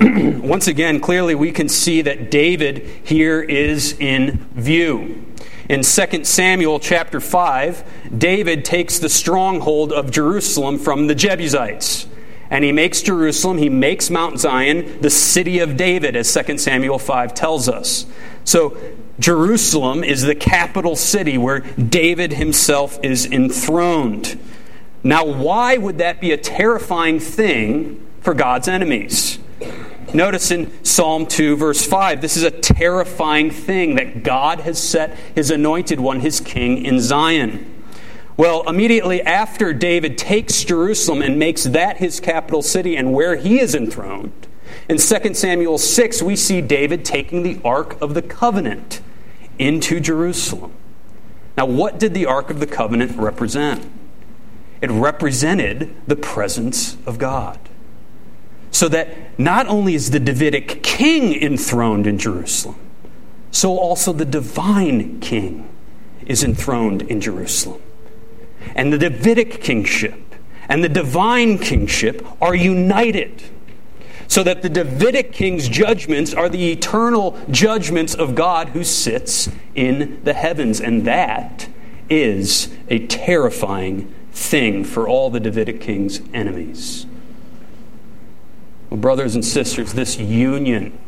Once 0.00 0.66
again, 0.66 1.00
clearly 1.00 1.34
we 1.34 1.52
can 1.52 1.68
see 1.68 2.02
that 2.02 2.30
David 2.30 2.78
here 3.04 3.40
is 3.40 3.98
in 3.98 4.46
view. 4.52 5.24
In 5.68 5.82
2 5.82 6.24
Samuel 6.24 6.78
chapter 6.80 7.20
5, 7.20 8.18
David 8.18 8.64
takes 8.64 8.98
the 8.98 9.08
stronghold 9.08 9.92
of 9.92 10.10
Jerusalem 10.10 10.78
from 10.78 11.06
the 11.06 11.14
Jebusites. 11.14 12.06
And 12.50 12.64
he 12.64 12.72
makes 12.72 13.02
Jerusalem, 13.02 13.58
he 13.58 13.68
makes 13.68 14.10
Mount 14.10 14.38
Zion 14.38 15.00
the 15.00 15.10
city 15.10 15.60
of 15.60 15.76
David, 15.76 16.16
as 16.16 16.32
2 16.32 16.58
Samuel 16.58 16.98
5 16.98 17.32
tells 17.32 17.68
us. 17.68 18.06
So, 18.44 18.76
Jerusalem 19.18 20.02
is 20.02 20.22
the 20.22 20.34
capital 20.34 20.96
city 20.96 21.38
where 21.38 21.60
David 21.60 22.32
himself 22.32 22.98
is 23.02 23.26
enthroned. 23.26 24.38
Now, 25.04 25.24
why 25.24 25.76
would 25.76 25.98
that 25.98 26.20
be 26.20 26.32
a 26.32 26.36
terrifying 26.36 27.20
thing 27.20 28.04
for 28.20 28.34
God's 28.34 28.66
enemies? 28.68 29.38
Notice 30.14 30.50
in 30.50 30.84
Psalm 30.84 31.26
2, 31.26 31.56
verse 31.56 31.84
5, 31.84 32.20
this 32.20 32.36
is 32.36 32.44
a 32.44 32.50
terrifying 32.50 33.50
thing 33.50 33.96
that 33.96 34.22
God 34.22 34.60
has 34.60 34.80
set 34.82 35.16
his 35.34 35.50
anointed 35.50 36.00
one, 36.00 36.20
his 36.20 36.40
king, 36.40 36.84
in 36.84 37.00
Zion. 37.00 37.82
Well, 38.36 38.68
immediately 38.68 39.20
after 39.22 39.72
David 39.72 40.16
takes 40.16 40.64
Jerusalem 40.64 41.20
and 41.20 41.38
makes 41.38 41.64
that 41.64 41.98
his 41.98 42.20
capital 42.20 42.62
city 42.62 42.96
and 42.96 43.12
where 43.12 43.36
he 43.36 43.60
is 43.60 43.74
enthroned, 43.74 44.46
in 44.88 44.98
2 44.98 45.34
Samuel 45.34 45.78
6, 45.78 46.22
we 46.22 46.36
see 46.36 46.60
David 46.60 47.04
taking 47.04 47.42
the 47.42 47.60
Ark 47.64 48.00
of 48.00 48.14
the 48.14 48.22
Covenant 48.22 49.00
into 49.58 50.00
Jerusalem. 50.00 50.72
Now, 51.56 51.66
what 51.66 51.98
did 51.98 52.14
the 52.14 52.26
Ark 52.26 52.50
of 52.50 52.60
the 52.60 52.66
Covenant 52.66 53.16
represent? 53.16 53.90
it 54.84 54.90
represented 54.90 55.96
the 56.06 56.16
presence 56.16 56.98
of 57.06 57.18
God. 57.18 57.58
So 58.74 58.88
that 58.88 59.38
not 59.38 59.68
only 59.68 59.94
is 59.94 60.10
the 60.10 60.18
Davidic 60.18 60.82
king 60.82 61.32
enthroned 61.40 62.08
in 62.08 62.18
Jerusalem, 62.18 62.74
so 63.52 63.78
also 63.78 64.12
the 64.12 64.24
divine 64.24 65.20
king 65.20 65.68
is 66.26 66.42
enthroned 66.42 67.02
in 67.02 67.20
Jerusalem. 67.20 67.80
And 68.74 68.92
the 68.92 68.98
Davidic 68.98 69.62
kingship 69.62 70.20
and 70.68 70.82
the 70.82 70.88
divine 70.88 71.58
kingship 71.58 72.26
are 72.42 72.56
united. 72.56 73.44
So 74.26 74.42
that 74.42 74.62
the 74.62 74.68
Davidic 74.68 75.32
king's 75.32 75.68
judgments 75.68 76.34
are 76.34 76.48
the 76.48 76.72
eternal 76.72 77.38
judgments 77.52 78.12
of 78.12 78.34
God 78.34 78.70
who 78.70 78.82
sits 78.82 79.48
in 79.76 80.20
the 80.24 80.32
heavens. 80.32 80.80
And 80.80 81.04
that 81.04 81.68
is 82.10 82.74
a 82.88 83.06
terrifying 83.06 84.12
thing 84.32 84.82
for 84.82 85.06
all 85.06 85.30
the 85.30 85.38
Davidic 85.38 85.80
king's 85.80 86.20
enemies. 86.32 87.06
Well, 88.90 89.00
brothers 89.00 89.34
and 89.34 89.44
sisters, 89.44 89.92
this 89.92 90.18
union 90.18 90.98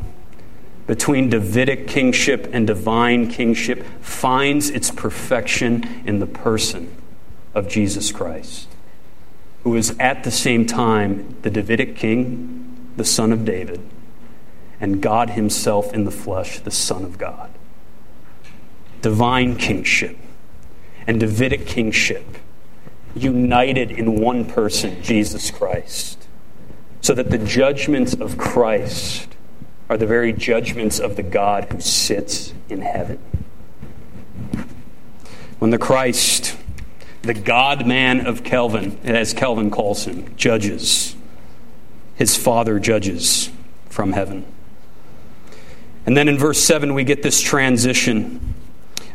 between 0.87 1.29
Davidic 1.29 1.89
kingship 1.89 2.49
and 2.53 2.67
divine 2.67 3.29
kingship 3.29 3.85
finds 4.01 4.71
its 4.71 4.91
perfection 4.91 6.03
in 6.07 6.21
the 6.21 6.27
person 6.27 6.95
of 7.55 7.69
Jesus 7.69 8.13
Christ, 8.13 8.69
who 9.65 9.75
is 9.75 9.97
at 9.99 10.25
the 10.25 10.31
same 10.31 10.67
time 10.67 11.37
the 11.43 11.51
Davidic 11.51 11.97
king, 11.97 12.93
the 12.97 13.05
son 13.05 13.33
of 13.33 13.45
David, 13.45 13.81
and 14.81 15.01
God 15.01 15.31
himself 15.31 15.93
in 15.93 16.05
the 16.05 16.11
flesh, 16.11 16.61
the 16.61 16.71
Son 16.71 17.05
of 17.05 17.19
God. 17.19 17.51
Divine 19.01 19.57
kingship 19.57 20.17
and 21.07 21.21
Davidic 21.21 21.67
kingship 21.67 22.25
united 23.15 23.91
in 23.91 24.21
one 24.21 24.45
person, 24.45 25.03
Jesus 25.03 25.51
Christ, 25.51 26.26
so 27.07 27.15
that 27.15 27.31
the 27.31 27.39
judgments 27.39 28.15
of 28.15 28.37
Christ 28.37 29.29
are 29.89 29.97
the 29.97 30.09
very 30.09 30.33
judgments 30.33 30.99
of 30.99 31.15
the 31.15 31.23
God 31.23 31.69
who 31.71 31.81
sits 31.81 32.53
in 32.69 32.83
heaven. 32.83 33.21
When 35.61 35.71
the 35.71 35.79
Christ, 35.79 36.57
the 37.23 37.33
God 37.33 37.87
man 37.87 38.27
of 38.27 38.43
Calvin, 38.43 38.99
as 39.05 39.33
Calvin 39.33 39.71
calls 39.71 40.05
him, 40.05 40.35
judges, 40.35 41.15
his 42.17 42.37
Father 42.37 42.81
judges 42.81 43.51
from 43.89 44.13
heaven. 44.13 44.45
And 46.07 46.17
then 46.17 46.27
in 46.27 46.37
verse 46.37 46.59
7, 46.59 46.93
we 46.93 47.05
get 47.05 47.23
this 47.23 47.41
transition 47.41 48.56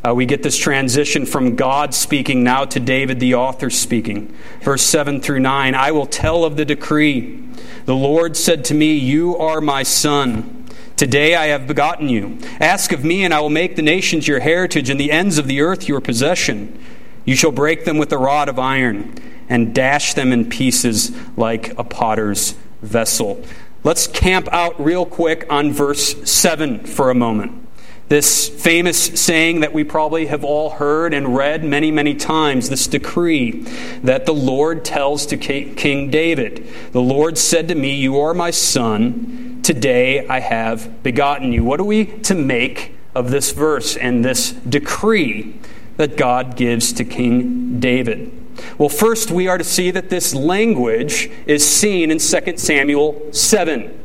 uh, 0.07 0.15
we 0.15 0.25
get 0.25 0.41
this 0.41 0.57
transition 0.57 1.25
from 1.25 1.55
God 1.55 1.93
speaking 1.93 2.43
now 2.43 2.65
to 2.65 2.79
David, 2.79 3.19
the 3.19 3.35
author, 3.35 3.69
speaking. 3.69 4.35
Verse 4.61 4.81
7 4.81 5.21
through 5.21 5.39
9 5.39 5.75
I 5.75 5.91
will 5.91 6.07
tell 6.07 6.43
of 6.43 6.57
the 6.57 6.65
decree. 6.65 7.37
The 7.85 7.95
Lord 7.95 8.35
said 8.35 8.65
to 8.65 8.73
me, 8.73 8.93
You 8.93 9.37
are 9.37 9.61
my 9.61 9.83
son. 9.83 10.65
Today 10.97 11.35
I 11.35 11.47
have 11.47 11.67
begotten 11.67 12.09
you. 12.09 12.39
Ask 12.59 12.91
of 12.91 13.03
me, 13.03 13.23
and 13.23 13.33
I 13.33 13.41
will 13.41 13.49
make 13.49 13.75
the 13.75 13.81
nations 13.81 14.27
your 14.27 14.39
heritage 14.39 14.89
and 14.89 14.99
the 14.99 15.11
ends 15.11 15.37
of 15.37 15.47
the 15.47 15.61
earth 15.61 15.87
your 15.87 16.01
possession. 16.01 16.79
You 17.25 17.35
shall 17.35 17.51
break 17.51 17.85
them 17.85 17.97
with 17.97 18.11
a 18.11 18.17
rod 18.17 18.49
of 18.49 18.57
iron 18.57 19.15
and 19.49 19.75
dash 19.75 20.13
them 20.15 20.31
in 20.31 20.49
pieces 20.49 21.11
like 21.37 21.77
a 21.77 21.83
potter's 21.83 22.53
vessel. 22.81 23.43
Let's 23.83 24.07
camp 24.07 24.47
out 24.51 24.83
real 24.83 25.05
quick 25.05 25.45
on 25.49 25.71
verse 25.71 26.29
7 26.29 26.85
for 26.85 27.09
a 27.09 27.15
moment. 27.15 27.67
This 28.11 28.49
famous 28.49 29.21
saying 29.21 29.61
that 29.61 29.71
we 29.71 29.85
probably 29.85 30.25
have 30.25 30.43
all 30.43 30.71
heard 30.71 31.13
and 31.13 31.33
read 31.33 31.63
many, 31.63 31.91
many 31.91 32.13
times 32.13 32.69
this 32.69 32.85
decree 32.85 33.61
that 34.03 34.25
the 34.25 34.33
Lord 34.33 34.83
tells 34.83 35.25
to 35.27 35.37
King 35.37 36.11
David 36.11 36.67
The 36.91 36.99
Lord 36.99 37.37
said 37.37 37.69
to 37.69 37.75
me, 37.75 37.95
You 37.95 38.19
are 38.19 38.33
my 38.33 38.51
son. 38.51 39.61
Today 39.63 40.27
I 40.27 40.41
have 40.41 41.01
begotten 41.03 41.53
you. 41.53 41.63
What 41.63 41.79
are 41.79 41.85
we 41.85 42.05
to 42.23 42.35
make 42.35 42.97
of 43.15 43.31
this 43.31 43.53
verse 43.53 43.95
and 43.95 44.25
this 44.25 44.51
decree 44.51 45.57
that 45.95 46.17
God 46.17 46.57
gives 46.57 46.91
to 46.91 47.05
King 47.05 47.79
David? 47.79 48.29
Well, 48.77 48.89
first, 48.89 49.31
we 49.31 49.47
are 49.47 49.57
to 49.57 49.63
see 49.63 49.89
that 49.89 50.09
this 50.09 50.35
language 50.35 51.31
is 51.45 51.65
seen 51.65 52.11
in 52.11 52.17
2 52.17 52.57
Samuel 52.57 53.31
7. 53.31 54.00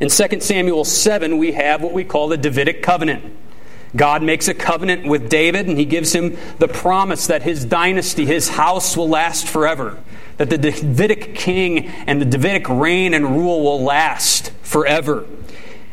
In 0.00 0.08
2 0.08 0.40
Samuel 0.40 0.86
7, 0.86 1.36
we 1.36 1.52
have 1.52 1.82
what 1.82 1.92
we 1.92 2.04
call 2.04 2.28
the 2.28 2.38
Davidic 2.38 2.82
covenant. 2.82 3.36
God 3.94 4.22
makes 4.22 4.48
a 4.48 4.54
covenant 4.54 5.06
with 5.06 5.28
David, 5.28 5.68
and 5.68 5.76
he 5.76 5.84
gives 5.84 6.14
him 6.14 6.38
the 6.58 6.68
promise 6.68 7.26
that 7.26 7.42
his 7.42 7.66
dynasty, 7.66 8.24
his 8.24 8.48
house, 8.48 8.96
will 8.96 9.08
last 9.08 9.46
forever. 9.46 10.02
That 10.38 10.48
the 10.48 10.56
Davidic 10.56 11.34
king 11.34 11.88
and 11.88 12.18
the 12.18 12.24
Davidic 12.24 12.68
reign 12.68 13.12
and 13.12 13.36
rule 13.36 13.62
will 13.62 13.82
last 13.82 14.52
forever. 14.62 15.26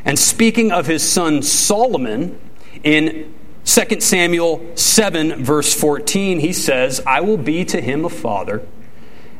And 0.05 0.17
speaking 0.17 0.71
of 0.71 0.85
his 0.85 1.03
son 1.03 1.41
Solomon, 1.41 2.39
in 2.83 3.33
2 3.65 3.99
Samuel 3.99 4.71
7, 4.75 5.43
verse 5.43 5.73
14, 5.73 6.39
he 6.39 6.53
says, 6.53 7.01
I 7.05 7.19
will 7.19 7.37
be 7.37 7.65
to 7.65 7.81
him 7.81 8.05
a 8.05 8.09
father, 8.09 8.65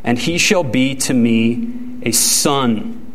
and 0.03 0.19
he 0.19 0.37
shall 0.37 0.63
be 0.63 0.95
to 0.95 1.13
me 1.13 1.99
a 2.01 2.11
son. 2.11 3.06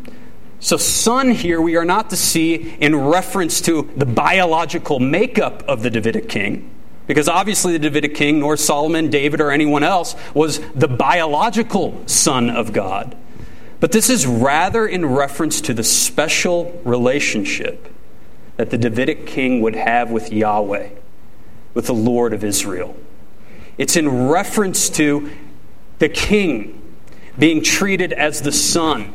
So, 0.63 0.77
son 0.77 1.31
here 1.31 1.59
we 1.59 1.75
are 1.75 1.83
not 1.83 2.09
to 2.11 2.15
see 2.15 2.77
in 2.79 2.95
reference 2.95 3.59
to 3.63 3.91
the 3.97 4.05
biological 4.05 4.97
makeup 4.97 5.61
of 5.67 5.83
the 5.83 5.89
Davidic 5.89 6.29
king, 6.29 6.73
because 7.05 7.27
obviously 7.27 7.73
the 7.73 7.79
Davidic 7.79 8.15
king, 8.15 8.39
nor 8.39 8.55
Solomon, 8.55 9.09
David, 9.09 9.41
or 9.41 9.51
anyone 9.51 9.83
else, 9.83 10.15
was 10.33 10.61
the 10.71 10.87
biological 10.87 12.01
son 12.05 12.49
of 12.49 12.71
God. 12.71 13.17
But 13.81 13.91
this 13.91 14.09
is 14.09 14.25
rather 14.25 14.87
in 14.87 15.05
reference 15.05 15.59
to 15.59 15.73
the 15.73 15.83
special 15.83 16.81
relationship 16.85 17.93
that 18.55 18.69
the 18.69 18.77
Davidic 18.77 19.27
king 19.27 19.59
would 19.59 19.75
have 19.75 20.11
with 20.11 20.31
Yahweh, 20.31 20.91
with 21.73 21.87
the 21.87 21.93
Lord 21.93 22.31
of 22.31 22.41
Israel. 22.41 22.95
It's 23.77 23.97
in 23.97 24.29
reference 24.29 24.89
to 24.91 25.29
the 25.99 26.07
king 26.07 26.95
being 27.37 27.61
treated 27.61 28.13
as 28.13 28.43
the 28.43 28.53
son 28.53 29.13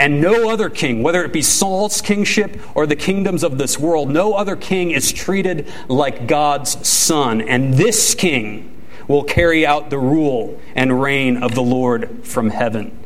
And 0.00 0.18
no 0.18 0.48
other 0.48 0.70
king, 0.70 1.02
whether 1.02 1.22
it 1.24 1.30
be 1.30 1.42
Saul's 1.42 2.00
kingship 2.00 2.58
or 2.74 2.86
the 2.86 2.96
kingdoms 2.96 3.44
of 3.44 3.58
this 3.58 3.78
world, 3.78 4.08
no 4.08 4.32
other 4.32 4.56
king 4.56 4.92
is 4.92 5.12
treated 5.12 5.70
like 5.88 6.26
God's 6.26 6.88
son. 6.88 7.42
And 7.42 7.74
this 7.74 8.14
king 8.14 8.82
will 9.08 9.24
carry 9.24 9.66
out 9.66 9.90
the 9.90 9.98
rule 9.98 10.58
and 10.74 11.02
reign 11.02 11.42
of 11.42 11.54
the 11.54 11.62
Lord 11.62 12.24
from 12.24 12.48
heaven. 12.48 12.98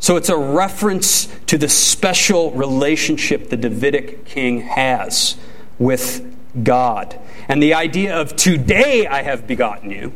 So 0.00 0.16
it's 0.16 0.28
a 0.28 0.36
reference 0.36 1.26
to 1.46 1.56
the 1.56 1.68
special 1.68 2.50
relationship 2.50 3.48
the 3.48 3.56
Davidic 3.56 4.24
king 4.24 4.62
has 4.62 5.36
with 5.78 6.36
God. 6.64 7.16
And 7.46 7.62
the 7.62 7.74
idea 7.74 8.20
of 8.20 8.34
today 8.34 9.06
I 9.06 9.22
have 9.22 9.46
begotten 9.46 9.92
you 9.92 10.12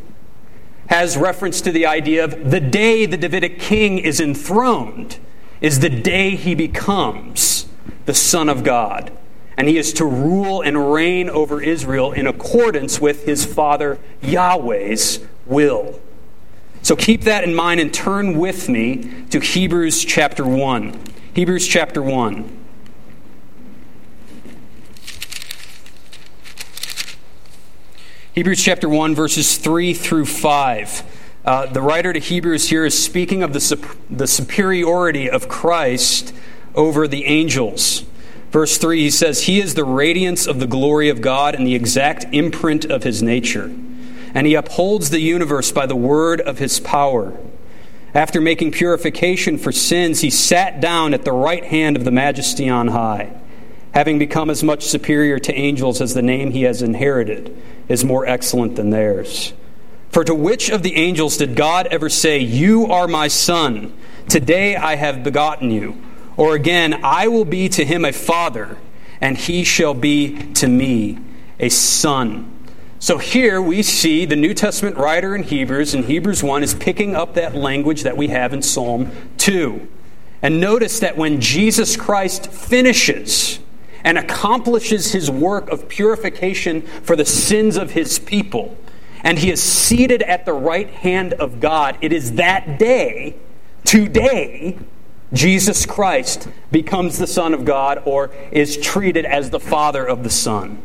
has 0.89 1.17
reference 1.17 1.61
to 1.61 1.71
the 1.71 1.87
idea 1.87 2.25
of 2.25 2.51
the 2.51 2.59
day 2.59 3.07
the 3.07 3.17
Davidic 3.17 3.61
king 3.61 3.99
is 3.99 4.21
enthroned 4.21 5.21
is 5.63 5.79
the 5.79 5.89
day 5.89 6.37
he 6.37 6.55
becomes 6.55 7.67
the 8.05 8.13
Son 8.13 8.51
of 8.51 8.65
God. 8.65 9.17
And 9.57 9.69
he 9.69 9.79
is 9.79 9.93
to 9.95 10.05
rule 10.05 10.61
and 10.61 10.93
reign 10.93 11.31
over 11.31 11.63
Israel 11.63 12.13
in 12.13 12.27
accordance 12.27 13.01
with 13.01 13.25
his 13.27 13.45
father 13.45 13.99
Yahweh's 14.21 15.21
will. 15.47 16.01
So 16.83 16.97
keep 16.97 17.23
that 17.23 17.45
in 17.45 17.55
mind 17.55 17.79
and 17.79 17.95
turn 17.95 18.39
with 18.39 18.69
me 18.69 19.25
to 19.31 19.39
Hebrews 19.39 20.05
chapter 20.05 20.45
1. 20.45 20.99
Hebrews 21.35 21.69
chapter 21.69 22.03
1. 22.03 22.59
Hebrews 28.35 28.63
chapter 28.65 28.89
1, 28.89 29.15
verses 29.15 29.59
3 29.59 29.95
through 29.95 30.25
5. 30.25 31.12
Uh, 31.45 31.67
the 31.67 31.83
writer 31.83 32.13
to 32.13 32.21
Hebrews 32.21 32.69
here 32.69 32.85
is 32.85 33.03
speaking 33.03 33.43
of 33.43 33.53
the, 33.53 33.89
the 34.09 34.29
superiority 34.29 35.29
of 35.29 35.49
Christ 35.49 36.33
over 36.77 37.09
the 37.09 37.25
angels. 37.25 38.05
Verse 38.53 38.79
3, 38.79 39.01
he 39.01 39.11
says, 39.11 39.45
He 39.45 39.61
is 39.61 39.75
the 39.75 39.85
radiance 39.85 40.47
of 40.47 40.61
the 40.61 40.69
glory 40.69 41.09
of 41.09 41.21
God 41.21 41.57
and 41.57 41.67
the 41.67 41.75
exact 41.75 42.27
imprint 42.33 42.85
of 42.85 43.03
his 43.03 43.25
nature. 43.25 43.75
And 44.35 44.47
he 44.47 44.55
upholds 44.55 45.11
the 45.11 45.21
universe 45.21 45.73
by 45.73 45.87
the 45.87 45.97
word 45.97 46.41
of 46.41 46.59
his 46.59 46.79
power. 46.79 47.37
After 48.15 48.41
making 48.41 48.73
purification 48.73 49.59
for 49.59 49.73
sins, 49.73 50.21
he 50.21 50.31
sat 50.31 50.81
down 50.81 51.13
at 51.13 51.25
the 51.25 51.33
right 51.33 51.65
hand 51.65 51.97
of 51.97 52.05
the 52.05 52.11
majesty 52.13 52.69
on 52.69 52.89
high, 52.89 53.33
having 53.95 54.19
become 54.19 54.49
as 54.49 54.63
much 54.63 54.85
superior 54.85 55.41
to 55.41 55.55
angels 55.55 56.01
as 56.01 56.15
the 56.15 56.23
name 56.23 56.53
he 56.53 56.63
has 56.63 56.83
inherited 56.83 57.61
is 57.89 58.05
more 58.05 58.27
excellent 58.27 58.77
than 58.77 58.91
theirs. 58.91 59.55
For 60.13 60.25
to 60.25 60.35
which 60.35 60.69
of 60.69 60.83
the 60.83 60.97
angels 60.97 61.39
did 61.39 61.57
God 61.57 61.87
ever 61.87 62.11
say, 62.11 62.39
You 62.39 62.87
are 62.87 63.09
my 63.09 63.29
son, 63.29 63.97
today 64.29 64.77
I 64.77 64.97
have 64.97 65.25
begotten 65.25 65.71
you? 65.71 66.01
Or 66.37 66.55
again, 66.55 67.01
I 67.03 67.29
will 67.29 67.47
be 67.47 67.71
to 67.71 67.85
him 67.85 68.05
a 68.05 68.13
father, 68.13 68.77
and 69.23 69.39
he 69.39 69.65
shall 69.65 69.95
be 69.95 70.53
to 70.55 70.69
me 70.69 71.19
a 71.59 71.71
son. 71.71 72.51
So 72.99 73.17
here 73.17 73.61
we 73.61 73.83
see 73.83 74.27
the 74.27 74.37
New 74.37 74.53
Testament 74.53 74.97
writer 74.97 75.35
in 75.35 75.45
Hebrews, 75.45 75.95
in 75.95 76.03
Hebrews 76.03 76.43
1, 76.43 76.63
is 76.63 76.75
picking 76.75 77.17
up 77.17 77.35
that 77.35 77.55
language 77.55 78.03
that 78.03 78.17
we 78.17 78.29
have 78.29 78.53
in 78.53 78.61
Psalm 78.61 79.11
2. 79.39 79.89
And 80.43 80.61
notice 80.61 81.01
that 81.01 81.17
when 81.17 81.41
Jesus 81.41 81.97
Christ 81.97 82.53
finishes 82.53 83.61
and 84.05 84.19
accomplishes 84.19 85.13
his 85.13 85.31
work 85.31 85.71
of 85.71 85.89
purification 85.89 86.83
for 86.83 87.17
the 87.17 87.25
sins 87.25 87.79
of 87.79 87.93
his 87.93 88.19
people, 88.19 88.77
and 89.23 89.39
he 89.39 89.51
is 89.51 89.63
seated 89.63 90.23
at 90.23 90.45
the 90.45 90.53
right 90.53 90.91
hand 90.91 91.33
of 91.35 91.61
God, 91.61 91.97
it 92.01 92.13
is 92.13 92.33
that 92.33 92.79
day, 92.79 93.37
today, 93.85 94.79
Jesus 95.33 95.87
Christ 95.87 96.49
becomes 96.71 97.19
the 97.19 97.27
Son 97.27 97.55
of 97.55 97.65
God 97.65 98.03
or 98.05 98.31
is 98.51 98.77
treated 98.77 99.25
as 99.25 99.51
the 99.51 99.61
Father 99.61 100.05
of 100.05 100.25
the 100.25 100.31
Son. 100.31 100.83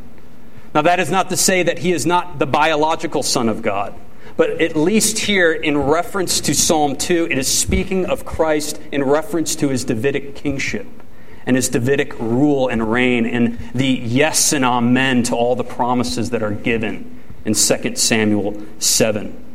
Now, 0.73 0.83
that 0.83 0.99
is 0.99 1.09
not 1.09 1.29
to 1.29 1.37
say 1.37 1.63
that 1.63 1.79
he 1.79 1.91
is 1.91 2.05
not 2.05 2.39
the 2.39 2.45
biological 2.45 3.23
Son 3.23 3.49
of 3.49 3.61
God, 3.61 3.95
but 4.37 4.61
at 4.61 4.75
least 4.75 5.17
here, 5.19 5.51
in 5.51 5.77
reference 5.77 6.39
to 6.41 6.53
Psalm 6.53 6.95
2, 6.95 7.27
it 7.31 7.37
is 7.37 7.47
speaking 7.47 8.05
of 8.05 8.25
Christ 8.25 8.79
in 8.91 9.03
reference 9.03 9.55
to 9.57 9.69
his 9.69 9.83
Davidic 9.83 10.35
kingship 10.35 10.85
and 11.45 11.55
his 11.55 11.69
Davidic 11.69 12.17
rule 12.19 12.67
and 12.67 12.91
reign 12.91 13.25
and 13.25 13.57
the 13.73 13.87
yes 13.87 14.53
and 14.53 14.63
amen 14.63 15.23
to 15.23 15.35
all 15.35 15.55
the 15.55 15.63
promises 15.63 16.29
that 16.29 16.43
are 16.43 16.51
given 16.51 17.16
in 17.47 17.53
2 17.53 17.95
Samuel 17.95 18.61
7. 18.77 19.45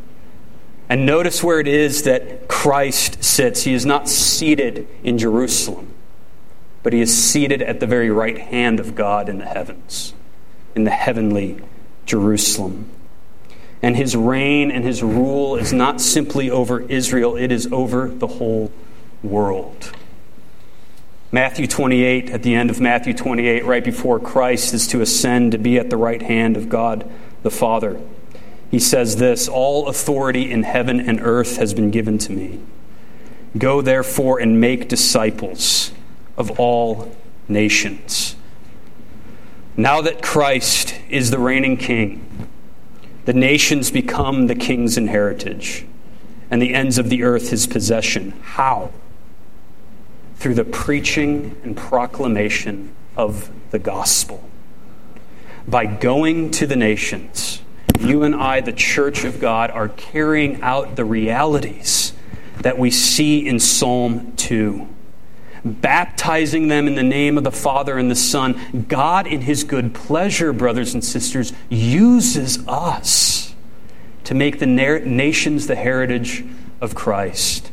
And 0.88 1.06
notice 1.06 1.44
where 1.44 1.60
it 1.60 1.68
is 1.68 2.04
that 2.04 2.48
Christ 2.48 3.22
sits. 3.22 3.62
He 3.62 3.74
is 3.74 3.84
not 3.84 4.08
seated 4.08 4.88
in 5.04 5.18
Jerusalem, 5.18 5.92
but 6.82 6.94
he 6.94 7.02
is 7.02 7.16
seated 7.16 7.60
at 7.60 7.80
the 7.80 7.86
very 7.86 8.10
right 8.10 8.38
hand 8.38 8.80
of 8.80 8.94
God 8.94 9.28
in 9.28 9.38
the 9.38 9.44
heavens, 9.44 10.14
in 10.74 10.84
the 10.84 10.90
heavenly 10.90 11.60
Jerusalem. 12.06 12.88
And 13.82 13.94
his 13.94 14.16
reign 14.16 14.70
and 14.70 14.84
his 14.84 15.02
rule 15.02 15.56
is 15.56 15.72
not 15.72 16.00
simply 16.00 16.50
over 16.50 16.80
Israel, 16.80 17.36
it 17.36 17.52
is 17.52 17.70
over 17.70 18.08
the 18.08 18.26
whole 18.26 18.72
world. 19.22 19.92
Matthew 21.30 21.66
28, 21.66 22.30
at 22.30 22.42
the 22.42 22.54
end 22.54 22.70
of 22.70 22.80
Matthew 22.80 23.12
28, 23.12 23.64
right 23.64 23.84
before 23.84 24.18
Christ 24.18 24.72
is 24.72 24.86
to 24.88 25.00
ascend 25.00 25.52
to 25.52 25.58
be 25.58 25.78
at 25.78 25.90
the 25.90 25.96
right 25.96 26.22
hand 26.22 26.56
of 26.56 26.68
God 26.68 27.10
the 27.42 27.50
Father. 27.50 28.00
He 28.70 28.78
says 28.78 29.16
this 29.16 29.48
All 29.48 29.88
authority 29.88 30.50
in 30.50 30.62
heaven 30.62 30.98
and 30.98 31.20
earth 31.20 31.56
has 31.56 31.74
been 31.74 31.90
given 31.90 32.18
to 32.18 32.32
me. 32.32 32.60
Go 33.56 33.82
therefore 33.82 34.38
and 34.38 34.60
make 34.60 34.88
disciples 34.88 35.92
of 36.36 36.58
all 36.58 37.14
nations. 37.48 38.34
Now 39.76 40.00
that 40.00 40.22
Christ 40.22 40.98
is 41.08 41.30
the 41.30 41.38
reigning 41.38 41.76
king, 41.76 42.48
the 43.24 43.32
nations 43.32 43.90
become 43.90 44.46
the 44.46 44.54
king's 44.54 44.96
inheritance, 44.96 45.82
and 46.50 46.60
the 46.60 46.74
ends 46.74 46.98
of 46.98 47.08
the 47.08 47.22
earth 47.22 47.50
his 47.50 47.66
possession. 47.66 48.32
How? 48.42 48.90
Through 50.36 50.54
the 50.54 50.64
preaching 50.64 51.56
and 51.62 51.76
proclamation 51.76 52.94
of 53.16 53.50
the 53.70 53.78
gospel 53.78 54.48
by 55.66 55.86
going 55.86 56.50
to 56.52 56.66
the 56.66 56.76
nations, 56.76 57.62
you 58.00 58.22
and 58.22 58.34
I, 58.34 58.60
the 58.60 58.72
church 58.72 59.24
of 59.24 59.40
God, 59.40 59.70
are 59.70 59.88
carrying 59.88 60.60
out 60.62 60.96
the 60.96 61.04
realities 61.04 62.12
that 62.60 62.78
we 62.78 62.90
see 62.90 63.46
in 63.46 63.60
Psalm 63.60 64.34
2. 64.36 64.88
Baptizing 65.64 66.68
them 66.68 66.88
in 66.88 66.96
the 66.96 67.02
name 67.04 67.38
of 67.38 67.44
the 67.44 67.52
Father 67.52 67.96
and 67.96 68.10
the 68.10 68.16
Son. 68.16 68.84
God, 68.88 69.26
in 69.26 69.42
His 69.42 69.62
good 69.62 69.94
pleasure, 69.94 70.52
brothers 70.52 70.94
and 70.94 71.04
sisters, 71.04 71.52
uses 71.68 72.66
us 72.66 73.54
to 74.24 74.34
make 74.34 74.58
the 74.58 74.66
nations 74.66 75.66
the 75.66 75.76
heritage 75.76 76.44
of 76.80 76.94
Christ 76.94 77.70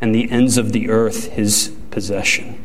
and 0.00 0.14
the 0.14 0.30
ends 0.30 0.58
of 0.58 0.72
the 0.72 0.88
earth 0.88 1.28
His 1.32 1.76
possession. 1.90 2.64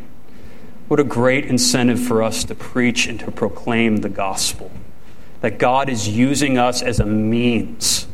What 0.87 0.99
a 0.99 1.03
great 1.03 1.45
incentive 1.45 1.99
for 1.99 2.21
us 2.21 2.43
to 2.43 2.53
preach 2.53 3.07
and 3.07 3.19
to 3.21 3.31
proclaim 3.31 3.97
the 3.97 4.09
gospel. 4.09 4.69
That 5.41 5.57
God 5.57 5.89
is 5.89 6.07
using 6.07 6.59
us 6.59 6.83
as 6.83 6.99
a 6.99 7.05
means 7.05 8.07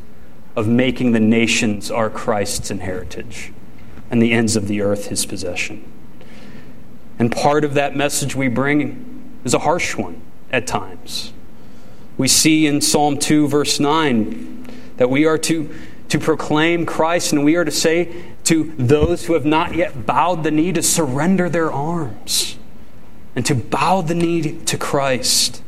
of 0.55 0.67
making 0.67 1.11
the 1.11 1.19
nations 1.19 1.91
our 1.91 2.09
Christ's 2.09 2.71
inheritance 2.71 3.49
and 4.09 4.21
the 4.21 4.31
ends 4.31 4.55
of 4.55 4.69
the 4.69 4.81
earth 4.81 5.07
his 5.07 5.25
possession. 5.25 5.89
And 7.19 7.29
part 7.31 7.65
of 7.65 7.73
that 7.73 7.95
message 7.95 8.35
we 8.35 8.47
bring 8.47 9.39
is 9.43 9.53
a 9.53 9.59
harsh 9.59 9.97
one 9.97 10.21
at 10.49 10.65
times. 10.65 11.33
We 12.17 12.29
see 12.29 12.67
in 12.67 12.79
Psalm 12.79 13.17
2, 13.17 13.49
verse 13.49 13.81
9, 13.81 14.67
that 14.95 15.09
we 15.09 15.25
are 15.25 15.37
to, 15.39 15.73
to 16.07 16.19
proclaim 16.19 16.85
Christ 16.85 17.33
and 17.33 17.43
we 17.43 17.55
are 17.57 17.65
to 17.65 17.71
say 17.71 18.33
to 18.45 18.73
those 18.77 19.25
who 19.25 19.33
have 19.33 19.45
not 19.45 19.75
yet 19.75 20.05
bowed 20.05 20.43
the 20.43 20.51
knee 20.51 20.71
to 20.71 20.81
surrender 20.81 21.49
their 21.49 21.71
arms 21.71 22.57
and 23.35 23.45
to 23.45 23.55
bow 23.55 24.01
the 24.01 24.15
knee 24.15 24.59
to 24.65 24.77
Christ, 24.77 25.63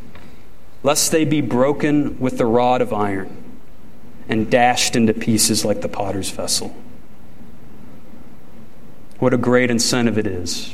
lest 0.84 1.12
they 1.12 1.26
be 1.26 1.41
broken 1.41 2.19
with 2.19 2.38
the 2.38 2.45
rod 2.45 2.82
of 2.82 2.91
iron 2.91 3.43
and 4.28 4.49
dashed 4.49 4.95
into 4.95 5.13
pieces 5.13 5.63
like 5.63 5.82
the 5.82 5.89
potter's 5.89 6.30
vessel. 6.30 6.76
What 9.19 9.34
a 9.34 9.38
great 9.38 9.71
incentive 9.71 10.17
it 10.17 10.28
is 10.28 10.73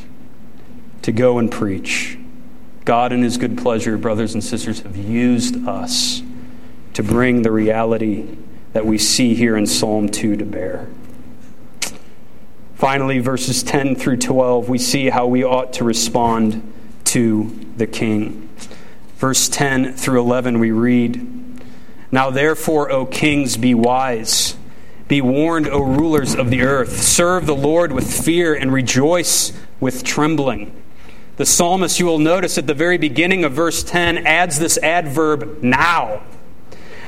to 1.04 1.12
go 1.12 1.38
and 1.38 1.52
preach. 1.52 2.18
God, 2.86 3.12
in 3.12 3.22
His 3.22 3.38
good 3.38 3.58
pleasure, 3.58 3.98
brothers 3.98 4.34
and 4.34 4.44
sisters, 4.44 4.82
have 4.82 4.98
used 4.98 5.68
us 5.68 6.24
to 6.94 7.04
bring 7.04 7.44
the 7.44 7.52
reality 7.52 8.36
that 8.74 8.86
we 8.86 8.98
see 8.98 9.36
here 9.36 9.56
in 9.56 9.66
Psalm 9.68 10.10
2 10.10 10.38
to 10.38 10.46
bear. 10.46 10.88
Finally, 12.76 13.20
verses 13.20 13.62
10 13.62 13.96
through 13.96 14.18
12, 14.18 14.70
we 14.70 14.78
see 14.78 15.10
how 15.10 15.28
we 15.28 15.44
ought 15.44 15.74
to 15.74 15.84
respond 15.84 16.74
to 17.10 17.66
the 17.76 17.88
king. 17.88 18.50
Verse 19.18 19.50
10 19.50 19.94
through 19.94 20.20
11, 20.22 20.60
we 20.60 20.72
read 20.72 21.64
Now 22.12 22.30
therefore, 22.30 22.92
O 22.92 23.06
kings, 23.06 23.58
be 23.58 23.74
wise. 23.74 24.56
Be 25.08 25.22
warned, 25.22 25.68
O 25.68 25.82
rulers 25.82 26.36
of 26.36 26.52
the 26.52 26.62
earth. 26.62 27.02
Serve 27.02 27.48
the 27.48 27.56
Lord 27.56 27.92
with 27.92 28.24
fear 28.24 28.54
and 28.54 28.72
rejoice 28.72 29.54
with 29.80 30.04
trembling. 30.04 30.72
The 31.38 31.48
psalmist, 31.48 32.00
you 32.00 32.06
will 32.06 32.20
notice 32.20 32.58
at 32.60 32.68
the 32.68 32.76
very 32.76 32.98
beginning 32.98 33.44
of 33.44 33.54
verse 33.54 33.82
10, 33.84 34.26
adds 34.28 34.60
this 34.60 34.78
adverb 34.78 35.64
now. 35.64 36.22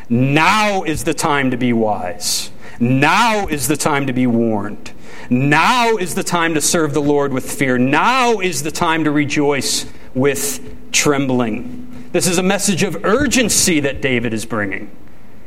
Now 0.10 0.82
is 0.82 1.04
the 1.04 1.14
time 1.14 1.52
to 1.52 1.58
be 1.58 1.74
wise. 1.74 2.50
Now 2.80 3.46
is 3.48 3.68
the 3.68 3.78
time 3.78 4.08
to 4.08 4.14
be 4.14 4.26
warned. 4.26 4.94
Now 5.30 5.98
is 5.98 6.16
the 6.16 6.24
time 6.24 6.54
to 6.56 6.62
serve 6.62 6.94
the 6.94 7.02
Lord 7.02 7.34
with 7.34 7.50
fear. 7.50 7.78
Now 7.78 8.40
is 8.40 8.64
the 8.64 8.72
time 8.72 9.04
to 9.04 9.12
rejoice 9.12 9.86
with 10.14 10.92
trembling. 10.92 12.10
This 12.12 12.28
is 12.28 12.38
a 12.38 12.44
message 12.44 12.84
of 12.84 13.06
urgency 13.06 13.80
that 13.80 14.02
David 14.02 14.34
is 14.34 14.46
bringing. 14.46 14.96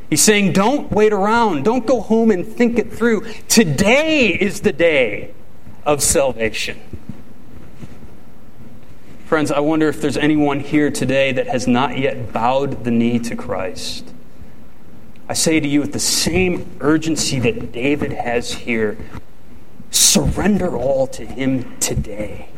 He's 0.09 0.21
saying, 0.21 0.53
Don't 0.53 0.91
wait 0.91 1.13
around. 1.13 1.63
Don't 1.63 1.85
go 1.85 2.01
home 2.01 2.31
and 2.31 2.45
think 2.45 2.79
it 2.79 2.91
through. 2.91 3.31
Today 3.47 4.29
is 4.29 4.61
the 4.61 4.73
day 4.73 5.33
of 5.85 6.01
salvation. 6.01 6.79
Friends, 9.25 9.51
I 9.51 9.59
wonder 9.59 9.87
if 9.87 10.01
there's 10.01 10.17
anyone 10.17 10.59
here 10.59 10.91
today 10.91 11.31
that 11.31 11.47
has 11.47 11.67
not 11.67 11.97
yet 11.97 12.31
bowed 12.31 12.83
the 12.83 12.91
knee 12.91 13.19
to 13.19 13.35
Christ. 13.35 14.11
I 15.27 15.33
say 15.33 15.59
to 15.59 15.67
you 15.67 15.81
with 15.81 15.93
the 15.93 15.99
same 15.99 16.77
urgency 16.79 17.39
that 17.39 17.71
David 17.71 18.13
has 18.13 18.53
here 18.53 18.97
surrender 19.95 20.75
all 20.75 21.07
to 21.07 21.25
Him 21.25 21.77
today. 21.79 22.49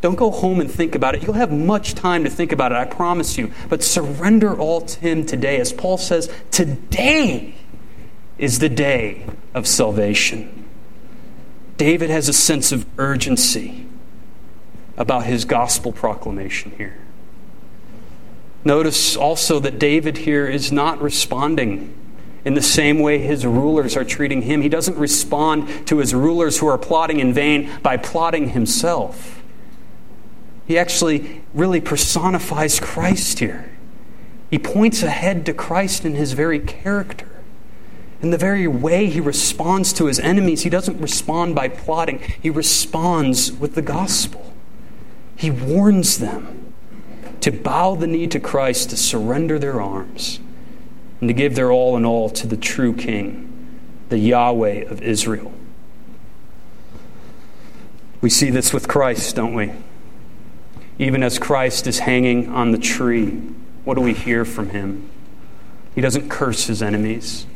Don't 0.00 0.14
go 0.14 0.30
home 0.30 0.60
and 0.60 0.70
think 0.70 0.94
about 0.94 1.14
it. 1.14 1.24
You'll 1.24 1.32
have 1.34 1.52
much 1.52 1.94
time 1.94 2.22
to 2.24 2.30
think 2.30 2.52
about 2.52 2.70
it, 2.70 2.76
I 2.76 2.84
promise 2.84 3.36
you. 3.36 3.52
But 3.68 3.82
surrender 3.82 4.56
all 4.56 4.82
to 4.82 5.00
Him 5.00 5.26
today. 5.26 5.60
As 5.60 5.72
Paul 5.72 5.98
says, 5.98 6.30
today 6.50 7.54
is 8.38 8.60
the 8.60 8.68
day 8.68 9.26
of 9.54 9.66
salvation. 9.66 10.66
David 11.76 12.10
has 12.10 12.28
a 12.28 12.32
sense 12.32 12.72
of 12.72 12.86
urgency 12.98 13.86
about 14.96 15.24
his 15.24 15.44
gospel 15.44 15.92
proclamation 15.92 16.72
here. 16.76 16.98
Notice 18.64 19.16
also 19.16 19.60
that 19.60 19.78
David 19.78 20.18
here 20.18 20.46
is 20.46 20.72
not 20.72 21.00
responding 21.00 21.94
in 22.44 22.54
the 22.54 22.62
same 22.62 23.00
way 23.00 23.18
his 23.18 23.44
rulers 23.44 23.96
are 23.96 24.04
treating 24.04 24.42
him. 24.42 24.62
He 24.62 24.68
doesn't 24.68 24.96
respond 24.96 25.86
to 25.86 25.98
his 25.98 26.14
rulers 26.14 26.58
who 26.58 26.66
are 26.66 26.78
plotting 26.78 27.20
in 27.20 27.32
vain 27.32 27.70
by 27.82 27.96
plotting 27.96 28.50
himself. 28.50 29.42
He 30.66 30.78
actually 30.78 31.42
really 31.54 31.80
personifies 31.80 32.78
Christ 32.78 33.38
here. 33.38 33.72
He 34.50 34.58
points 34.58 35.02
ahead 35.02 35.44
to 35.46 35.54
Christ 35.54 36.04
in 36.04 36.14
his 36.14 36.32
very 36.32 36.58
character. 36.58 37.28
In 38.20 38.30
the 38.30 38.38
very 38.38 38.66
way 38.66 39.06
he 39.06 39.20
responds 39.20 39.92
to 39.94 40.06
his 40.06 40.18
enemies, 40.18 40.62
he 40.62 40.70
doesn't 40.70 41.00
respond 41.00 41.54
by 41.54 41.68
plotting, 41.68 42.18
he 42.18 42.50
responds 42.50 43.52
with 43.52 43.74
the 43.74 43.82
gospel. 43.82 44.52
He 45.36 45.50
warns 45.50 46.18
them 46.18 46.74
to 47.40 47.52
bow 47.52 47.94
the 47.94 48.08
knee 48.08 48.26
to 48.26 48.40
Christ, 48.40 48.90
to 48.90 48.96
surrender 48.96 49.58
their 49.58 49.80
arms, 49.80 50.40
and 51.20 51.28
to 51.28 51.34
give 51.34 51.54
their 51.54 51.72
all 51.72 51.96
in 51.96 52.04
all 52.04 52.30
to 52.30 52.46
the 52.46 52.56
true 52.56 52.94
King, 52.94 53.80
the 54.08 54.18
Yahweh 54.18 54.84
of 54.84 55.02
Israel. 55.02 55.52
We 58.20 58.30
see 58.30 58.50
this 58.50 58.72
with 58.72 58.88
Christ, 58.88 59.36
don't 59.36 59.54
we? 59.54 59.72
Even 60.98 61.22
as 61.22 61.38
Christ 61.38 61.86
is 61.86 62.00
hanging 62.00 62.48
on 62.48 62.72
the 62.72 62.78
tree, 62.78 63.30
what 63.84 63.94
do 63.94 64.00
we 64.00 64.14
hear 64.14 64.44
from 64.44 64.70
him? 64.70 65.08
He 65.94 66.00
doesn't 66.00 66.28
curse 66.28 66.66
his 66.66 66.82
enemies, 66.82 67.46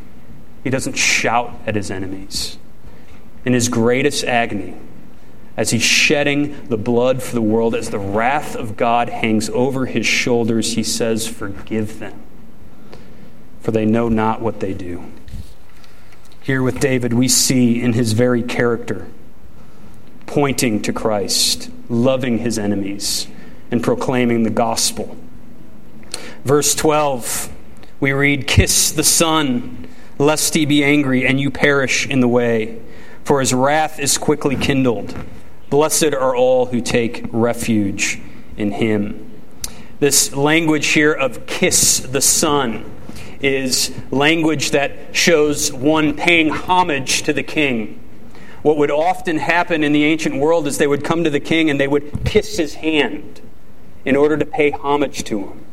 he 0.64 0.70
doesn't 0.70 0.96
shout 0.96 1.52
at 1.66 1.74
his 1.74 1.90
enemies. 1.90 2.58
In 3.44 3.52
his 3.52 3.68
greatest 3.68 4.22
agony, 4.22 4.76
as 5.56 5.70
he's 5.70 5.82
shedding 5.82 6.68
the 6.68 6.76
blood 6.76 7.22
for 7.22 7.34
the 7.34 7.42
world, 7.42 7.74
as 7.74 7.90
the 7.90 7.98
wrath 7.98 8.54
of 8.54 8.76
God 8.76 9.08
hangs 9.08 9.50
over 9.50 9.86
his 9.86 10.06
shoulders, 10.06 10.74
he 10.74 10.82
says, 10.84 11.26
Forgive 11.26 11.98
them, 11.98 12.22
for 13.62 13.70
they 13.70 13.86
know 13.86 14.08
not 14.08 14.40
what 14.40 14.60
they 14.60 14.74
do. 14.74 15.04
Here 16.42 16.62
with 16.62 16.80
David, 16.80 17.12
we 17.12 17.28
see 17.28 17.80
in 17.80 17.92
his 17.92 18.12
very 18.12 18.42
character, 18.42 19.06
pointing 20.26 20.82
to 20.82 20.92
Christ, 20.92 21.70
loving 21.88 22.38
his 22.38 22.58
enemies, 22.58 23.28
and 23.70 23.82
proclaiming 23.82 24.42
the 24.42 24.50
gospel. 24.50 25.16
Verse 26.44 26.74
12, 26.74 27.52
we 28.00 28.12
read, 28.12 28.48
Kiss 28.48 28.90
the 28.90 29.04
Son, 29.04 29.86
lest 30.18 30.54
he 30.54 30.66
be 30.66 30.82
angry 30.82 31.24
and 31.24 31.40
you 31.40 31.50
perish 31.50 32.08
in 32.08 32.18
the 32.18 32.28
way, 32.28 32.80
for 33.22 33.38
his 33.38 33.54
wrath 33.54 34.00
is 34.00 34.18
quickly 34.18 34.56
kindled. 34.56 35.14
Blessed 35.70 36.12
are 36.12 36.34
all 36.34 36.66
who 36.66 36.80
take 36.80 37.24
refuge 37.30 38.20
in 38.56 38.72
him. 38.72 39.30
This 40.00 40.34
language 40.34 40.88
here 40.88 41.12
of 41.12 41.46
kiss 41.46 42.00
the 42.00 42.20
Son 42.20 42.91
is 43.42 43.92
language 44.10 44.70
that 44.70 45.14
shows 45.14 45.72
one 45.72 46.14
paying 46.14 46.48
homage 46.48 47.22
to 47.22 47.32
the 47.32 47.42
king. 47.42 47.98
What 48.62 48.76
would 48.76 48.90
often 48.90 49.38
happen 49.38 49.82
in 49.82 49.92
the 49.92 50.04
ancient 50.04 50.36
world 50.36 50.66
is 50.66 50.78
they 50.78 50.86
would 50.86 51.04
come 51.04 51.24
to 51.24 51.30
the 51.30 51.40
king 51.40 51.68
and 51.68 51.80
they 51.80 51.88
would 51.88 52.24
kiss 52.24 52.56
his 52.56 52.74
hand 52.74 53.40
in 54.04 54.14
order 54.16 54.36
to 54.36 54.46
pay 54.46 54.70
homage 54.70 55.24
to 55.24 55.40
him. 55.40 55.64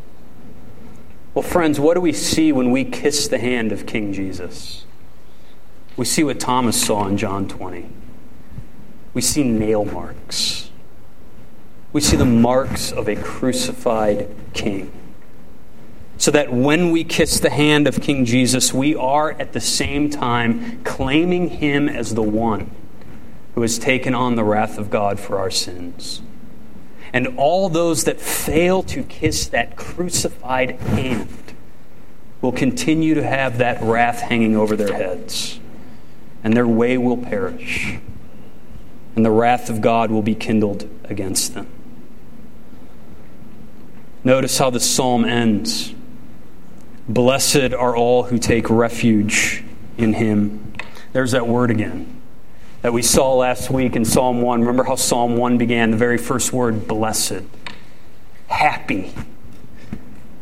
Well, 1.33 1.43
friends, 1.43 1.79
what 1.79 1.93
do 1.93 2.01
we 2.01 2.13
see 2.13 2.51
when 2.51 2.71
we 2.71 2.83
kiss 2.83 3.27
the 3.27 3.37
hand 3.37 3.71
of 3.71 3.85
King 3.85 4.11
Jesus? 4.11 4.85
We 5.95 6.05
see 6.05 6.23
what 6.23 6.39
Thomas 6.39 6.83
saw 6.83 7.07
in 7.07 7.17
John 7.17 7.47
20 7.47 7.89
we 9.13 9.21
see 9.21 9.43
nail 9.43 9.85
marks. 9.85 10.69
We 11.91 12.01
see 12.01 12.15
the 12.15 12.25
marks 12.25 12.91
of 12.91 13.09
a 13.09 13.15
crucified 13.15 14.33
king. 14.53 14.91
So 16.19 16.29
that 16.29 16.53
when 16.53 16.91
we 16.91 17.03
kiss 17.03 17.39
the 17.39 17.49
hand 17.49 17.87
of 17.87 17.99
King 17.99 18.25
Jesus, 18.25 18.71
we 18.71 18.95
are 18.95 19.31
at 19.31 19.53
the 19.53 19.59
same 19.59 20.11
time 20.11 20.83
claiming 20.83 21.49
him 21.49 21.89
as 21.89 22.13
the 22.13 22.21
one 22.21 22.69
who 23.55 23.63
has 23.63 23.79
taken 23.79 24.13
on 24.13 24.35
the 24.35 24.43
wrath 24.43 24.77
of 24.77 24.91
God 24.91 25.19
for 25.19 25.39
our 25.39 25.49
sins. 25.49 26.21
And 27.11 27.25
all 27.37 27.67
those 27.67 28.03
that 28.03 28.19
fail 28.19 28.83
to 28.83 29.01
kiss 29.01 29.47
that 29.47 29.75
crucified 29.75 30.71
hand 30.71 31.55
will 32.41 32.51
continue 32.51 33.15
to 33.15 33.23
have 33.23 33.57
that 33.57 33.81
wrath 33.81 34.21
hanging 34.21 34.55
over 34.55 34.75
their 34.75 34.93
heads, 34.93 35.59
and 36.43 36.53
their 36.53 36.67
way 36.67 36.99
will 36.99 37.17
perish 37.17 37.99
and 39.19 39.25
the 39.25 39.31
wrath 39.31 39.69
of 39.69 39.81
God 39.81 40.11
will 40.11 40.21
be 40.21 40.33
kindled 40.33 40.89
against 41.03 41.53
them. 41.53 41.67
Notice 44.23 44.57
how 44.57 44.69
the 44.69 44.79
psalm 44.79 45.25
ends. 45.25 45.93
Blessed 47.09 47.73
are 47.73 47.95
all 47.95 48.23
who 48.23 48.37
take 48.37 48.69
refuge 48.69 49.63
in 49.97 50.13
him. 50.13 50.73
There's 51.11 51.31
that 51.31 51.47
word 51.47 51.71
again 51.71 52.21
that 52.83 52.93
we 52.93 53.01
saw 53.01 53.33
last 53.33 53.71
week 53.71 53.95
in 53.95 54.05
Psalm 54.05 54.43
1. 54.43 54.61
Remember 54.61 54.83
how 54.83 54.93
Psalm 54.95 55.35
1 55.35 55.57
began? 55.57 55.89
The 55.89 55.97
very 55.97 56.19
first 56.19 56.53
word, 56.53 56.87
blessed. 56.87 57.41
Happy. 58.45 59.11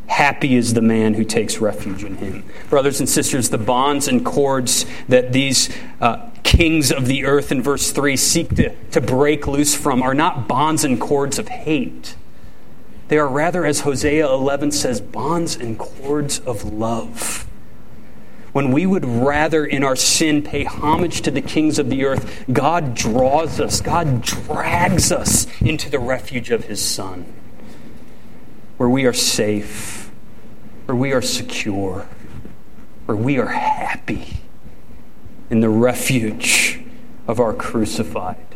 Happy 0.08 0.56
is 0.56 0.74
the 0.74 0.82
man 0.82 1.14
who 1.14 1.24
takes 1.24 1.60
refuge 1.60 2.04
in 2.04 2.18
him. 2.18 2.44
Brothers 2.70 3.00
and 3.00 3.08
sisters, 3.08 3.50
the 3.50 3.58
bonds 3.58 4.10
and 4.10 4.26
cords 4.26 4.86
that 5.08 5.32
these 5.32 5.74
uh, 6.02 6.30
kings 6.44 6.92
of 6.92 7.06
the 7.06 7.24
earth 7.24 7.50
in 7.50 7.62
verse 7.62 7.92
3 7.92 8.18
seek 8.18 8.50
to, 8.56 8.76
to 8.88 9.00
break 9.00 9.48
loose 9.48 9.74
from 9.74 10.04
are 10.04 10.14
not 10.14 10.50
bonds 10.50 10.84
and 10.84 11.00
cords 11.00 11.40
of 11.40 11.48
hate. 11.48 12.17
They 13.08 13.18
are 13.18 13.28
rather, 13.28 13.66
as 13.66 13.82
Hosea 13.82 14.28
11 14.28 14.72
says, 14.72 15.00
bonds 15.00 15.56
and 15.56 15.80
cords 15.80 16.40
of 16.40 16.64
love. 16.66 17.48
When 18.52 18.72
we 18.72 18.86
would 18.86 19.06
rather 19.06 19.66
in 19.66 19.84
our 19.84 19.96
sin 19.96 20.42
pay 20.42 20.64
homage 20.64 21.22
to 21.22 21.32
the 21.32 21.42
kings 21.42 21.80
of 21.80 21.90
the 21.90 22.06
earth, 22.06 22.46
God 22.52 22.96
draws 22.96 23.60
us, 23.60 23.82
God 23.82 24.22
drags 24.24 25.12
us 25.12 25.48
into 25.62 25.90
the 25.90 26.00
refuge 26.00 26.50
of 26.50 26.66
his 26.66 26.84
Son, 26.84 27.32
where 28.78 28.90
we 28.90 29.06
are 29.06 29.14
safe, 29.14 30.10
where 30.86 30.96
we 30.96 31.14
are 31.14 31.22
secure, 31.22 32.08
where 33.06 33.18
we 33.18 33.38
are 33.38 33.48
happy 33.48 34.42
in 35.50 35.60
the 35.60 35.70
refuge 35.70 36.82
of 37.28 37.40
our 37.40 37.54
crucified 37.54 38.56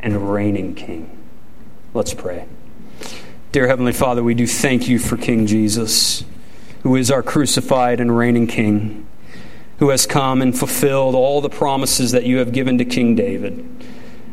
and 0.00 0.32
reigning 0.32 0.74
King. 0.74 1.10
Let's 1.92 2.14
pray. 2.14 2.46
Dear 3.52 3.68
Heavenly 3.68 3.92
Father, 3.92 4.22
we 4.22 4.34
do 4.34 4.46
thank 4.46 4.88
you 4.88 4.98
for 4.98 5.16
King 5.16 5.46
Jesus, 5.46 6.24
who 6.82 6.96
is 6.96 7.10
our 7.10 7.22
crucified 7.22 8.00
and 8.00 8.16
reigning 8.16 8.46
King, 8.46 9.06
who 9.78 9.90
has 9.90 10.06
come 10.06 10.42
and 10.42 10.56
fulfilled 10.56 11.14
all 11.14 11.40
the 11.40 11.48
promises 11.48 12.12
that 12.12 12.24
you 12.24 12.38
have 12.38 12.52
given 12.52 12.78
to 12.78 12.84
King 12.84 13.14
David. 13.14 13.64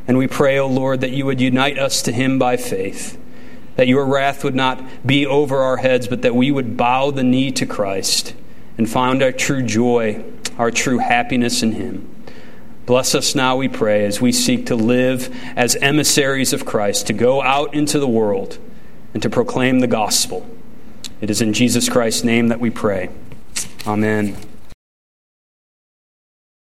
And 0.08 0.17
we 0.17 0.28
pray, 0.28 0.60
O 0.60 0.67
Lord, 0.67 1.02
that 1.02 1.12
you 1.12 1.26
would 1.26 1.39
unite 1.39 1.80
us 1.80 2.02
to 2.02 2.12
him 2.12 2.38
by 2.38 2.58
faith, 2.58 3.17
that 3.76 3.88
your 3.88 4.06
wrath 4.06 4.43
would 4.43 4.56
not 4.56 5.06
be 5.06 5.26
over 5.26 5.60
our 5.60 5.78
heads, 5.78 6.08
but 6.08 6.21
that 6.21 6.36
we 6.36 6.52
would 6.52 6.76
bow 6.76 7.12
the 7.12 7.23
knee 7.23 7.52
to 7.54 7.65
Christ 7.65 8.34
and 8.78 8.89
find 8.89 9.23
our 9.23 9.32
true 9.32 9.63
joy 9.63 10.23
our 10.58 10.71
true 10.71 10.99
happiness 10.99 11.63
in 11.63 11.73
Him. 11.73 12.10
Bless 12.86 13.15
us 13.15 13.34
now, 13.34 13.56
we 13.56 13.67
pray, 13.67 14.06
as 14.06 14.19
we 14.19 14.32
seek 14.32 14.65
to 14.65 14.76
live 14.76 15.34
as 15.56 15.76
emissaries 15.78 16.54
of 16.54 16.65
Christ, 16.65 17.08
to 17.08 17.13
go 17.13 17.41
out 17.41 17.73
into 17.73 17.99
the 17.99 18.08
world 18.08 18.60
and 19.13 19.21
to 19.21 19.30
proclaim 19.30 19.80
the 19.80 19.88
gospel. 19.88 20.45
It 21.21 21.30
is 21.30 21.41
in 21.41 21.54
Jesus 21.54 21.89
Christ's 21.89 22.23
name 22.23 22.47
that 22.49 22.60
we 22.60 22.69
pray. 22.69 23.10
Amen. 23.88 24.38